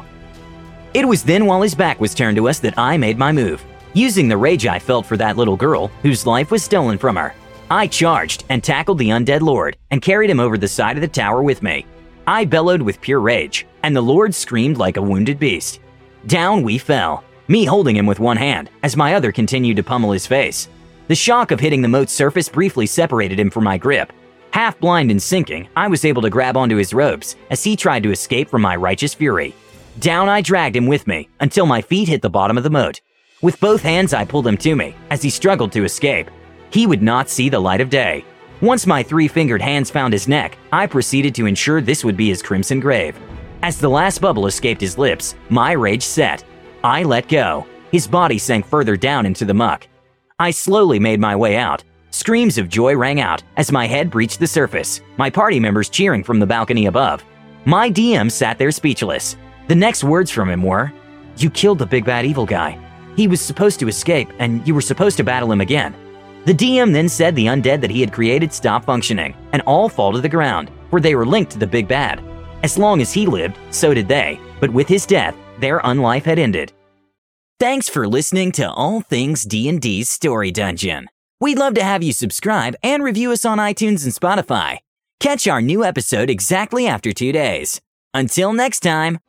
It 0.93 1.07
was 1.07 1.23
then 1.23 1.45
while 1.45 1.61
his 1.61 1.75
back 1.75 1.99
was 1.99 2.13
turned 2.13 2.37
to 2.37 2.47
us 2.47 2.59
that 2.59 2.77
I 2.77 2.97
made 2.97 3.17
my 3.17 3.31
move. 3.31 3.63
Using 3.93 4.27
the 4.27 4.37
rage 4.37 4.67
I 4.67 4.79
felt 4.79 5.05
for 5.05 5.17
that 5.17 5.37
little 5.37 5.57
girl, 5.57 5.87
whose 6.01 6.25
life 6.25 6.51
was 6.51 6.63
stolen 6.63 6.97
from 6.97 7.15
her, 7.15 7.33
I 7.69 7.87
charged 7.87 8.43
and 8.49 8.63
tackled 8.63 8.97
the 8.97 9.09
undead 9.09 9.41
lord 9.41 9.77
and 9.89 10.01
carried 10.01 10.29
him 10.29 10.39
over 10.39 10.57
the 10.57 10.67
side 10.67 10.97
of 10.97 11.01
the 11.01 11.07
tower 11.07 11.41
with 11.41 11.63
me. 11.63 11.85
I 12.27 12.45
bellowed 12.45 12.81
with 12.81 13.01
pure 13.01 13.19
rage, 13.19 13.65
and 13.83 13.95
the 13.95 14.01
lord 14.01 14.33
screamed 14.35 14.77
like 14.77 14.97
a 14.97 15.01
wounded 15.01 15.39
beast. 15.39 15.79
Down 16.27 16.63
we 16.63 16.77
fell, 16.77 17.23
me 17.47 17.65
holding 17.65 17.95
him 17.95 18.05
with 18.05 18.19
one 18.19 18.37
hand 18.37 18.69
as 18.83 18.97
my 18.97 19.15
other 19.15 19.31
continued 19.31 19.77
to 19.77 19.83
pummel 19.83 20.11
his 20.11 20.27
face. 20.27 20.67
The 21.07 21.15
shock 21.15 21.51
of 21.51 21.59
hitting 21.59 21.81
the 21.81 21.87
moat's 21.87 22.13
surface 22.13 22.49
briefly 22.49 22.87
separated 22.87 23.39
him 23.39 23.49
from 23.49 23.63
my 23.63 23.77
grip. 23.77 24.11
Half 24.55 24.79
blind 24.79 25.11
and 25.11 25.21
sinking, 25.21 25.67
I 25.75 25.89
was 25.89 26.05
able 26.05 26.21
to 26.21 26.29
grab 26.29 26.55
onto 26.55 26.77
his 26.77 26.93
ropes 26.93 27.35
as 27.49 27.61
he 27.61 27.75
tried 27.75 28.03
to 28.03 28.11
escape 28.13 28.49
from 28.49 28.61
my 28.61 28.77
righteous 28.77 29.13
fury. 29.13 29.53
Down 29.99 30.29
I 30.29 30.39
dragged 30.39 30.77
him 30.77 30.87
with 30.87 31.07
me 31.07 31.27
until 31.41 31.65
my 31.65 31.81
feet 31.81 32.07
hit 32.07 32.21
the 32.21 32.29
bottom 32.29 32.57
of 32.57 32.63
the 32.63 32.69
moat. 32.69 33.01
With 33.41 33.59
both 33.59 33.81
hands, 33.81 34.13
I 34.13 34.23
pulled 34.23 34.47
him 34.47 34.55
to 34.59 34.73
me 34.77 34.95
as 35.09 35.21
he 35.21 35.29
struggled 35.29 35.73
to 35.73 35.83
escape. 35.83 36.31
He 36.69 36.87
would 36.87 37.01
not 37.01 37.27
see 37.27 37.49
the 37.49 37.59
light 37.59 37.81
of 37.81 37.89
day. 37.89 38.23
Once 38.61 38.87
my 38.87 39.03
three 39.03 39.27
fingered 39.27 39.61
hands 39.61 39.91
found 39.91 40.13
his 40.13 40.29
neck, 40.29 40.57
I 40.71 40.87
proceeded 40.87 41.35
to 41.35 41.47
ensure 41.47 41.81
this 41.81 42.05
would 42.05 42.15
be 42.15 42.29
his 42.29 42.41
crimson 42.41 42.79
grave. 42.79 43.19
As 43.61 43.77
the 43.77 43.89
last 43.89 44.21
bubble 44.21 44.47
escaped 44.47 44.79
his 44.79 44.97
lips, 44.97 45.35
my 45.49 45.73
rage 45.73 46.03
set. 46.03 46.45
I 46.81 47.03
let 47.03 47.27
go. 47.27 47.67
His 47.91 48.07
body 48.07 48.37
sank 48.37 48.65
further 48.65 48.95
down 48.95 49.25
into 49.25 49.43
the 49.43 49.53
muck. 49.53 49.85
I 50.39 50.51
slowly 50.51 50.97
made 50.97 51.19
my 51.19 51.35
way 51.35 51.57
out. 51.57 51.83
Screams 52.15 52.57
of 52.57 52.69
joy 52.69 52.95
rang 52.95 53.19
out 53.19 53.43
as 53.57 53.73
my 53.73 53.85
head 53.85 54.09
breached 54.09 54.39
the 54.39 54.47
surface, 54.47 55.01
my 55.17 55.29
party 55.29 55.59
members 55.59 55.89
cheering 55.89 56.23
from 56.23 56.39
the 56.39 56.45
balcony 56.45 56.85
above. 56.85 57.21
My 57.65 57.91
DM 57.91 58.31
sat 58.31 58.57
there 58.57 58.71
speechless. 58.71 59.35
The 59.67 59.75
next 59.75 60.01
words 60.01 60.31
from 60.31 60.49
him 60.49 60.63
were, 60.63 60.93
You 61.35 61.49
killed 61.49 61.79
the 61.79 61.85
big 61.85 62.05
bad 62.05 62.25
evil 62.25 62.45
guy. 62.45 62.79
He 63.17 63.27
was 63.27 63.41
supposed 63.41 63.81
to 63.81 63.89
escape, 63.89 64.29
and 64.39 64.65
you 64.65 64.73
were 64.73 64.79
supposed 64.79 65.17
to 65.17 65.25
battle 65.25 65.51
him 65.51 65.59
again. 65.59 65.93
The 66.45 66.53
DM 66.53 66.93
then 66.93 67.09
said 67.09 67.35
the 67.35 67.47
undead 67.47 67.81
that 67.81 67.91
he 67.91 67.99
had 67.99 68.13
created 68.13 68.53
stopped 68.53 68.85
functioning, 68.85 69.35
and 69.51 69.61
all 69.63 69.89
fall 69.89 70.13
to 70.13 70.21
the 70.21 70.29
ground, 70.29 70.69
where 70.91 71.01
they 71.01 71.15
were 71.15 71.25
linked 71.25 71.51
to 71.51 71.59
the 71.59 71.67
big 71.67 71.85
bad. 71.85 72.23
As 72.63 72.77
long 72.77 73.01
as 73.01 73.11
he 73.11 73.25
lived, 73.25 73.57
so 73.71 73.93
did 73.93 74.07
they, 74.07 74.39
but 74.61 74.71
with 74.71 74.87
his 74.87 75.05
death, 75.05 75.35
their 75.59 75.81
unlife 75.81 76.23
had 76.23 76.39
ended. 76.39 76.71
Thanks 77.59 77.89
for 77.89 78.07
listening 78.07 78.53
to 78.53 78.71
All 78.71 79.01
Things 79.01 79.43
D&D's 79.43 80.09
Story 80.09 80.51
Dungeon. 80.51 81.07
We'd 81.39 81.57
love 81.57 81.73
to 81.73 81.83
have 81.83 82.01
you 82.01 82.13
subscribe 82.13 82.75
and 82.81 83.03
review 83.03 83.31
us 83.31 83.43
on 83.43 83.57
iTunes 83.57 84.05
and 84.05 84.13
Spotify. 84.13 84.77
Catch 85.19 85.47
our 85.47 85.61
new 85.61 85.83
episode 85.83 86.29
exactly 86.29 86.87
after 86.87 87.11
two 87.11 87.31
days. 87.33 87.81
Until 88.13 88.53
next 88.53 88.79
time. 88.79 89.19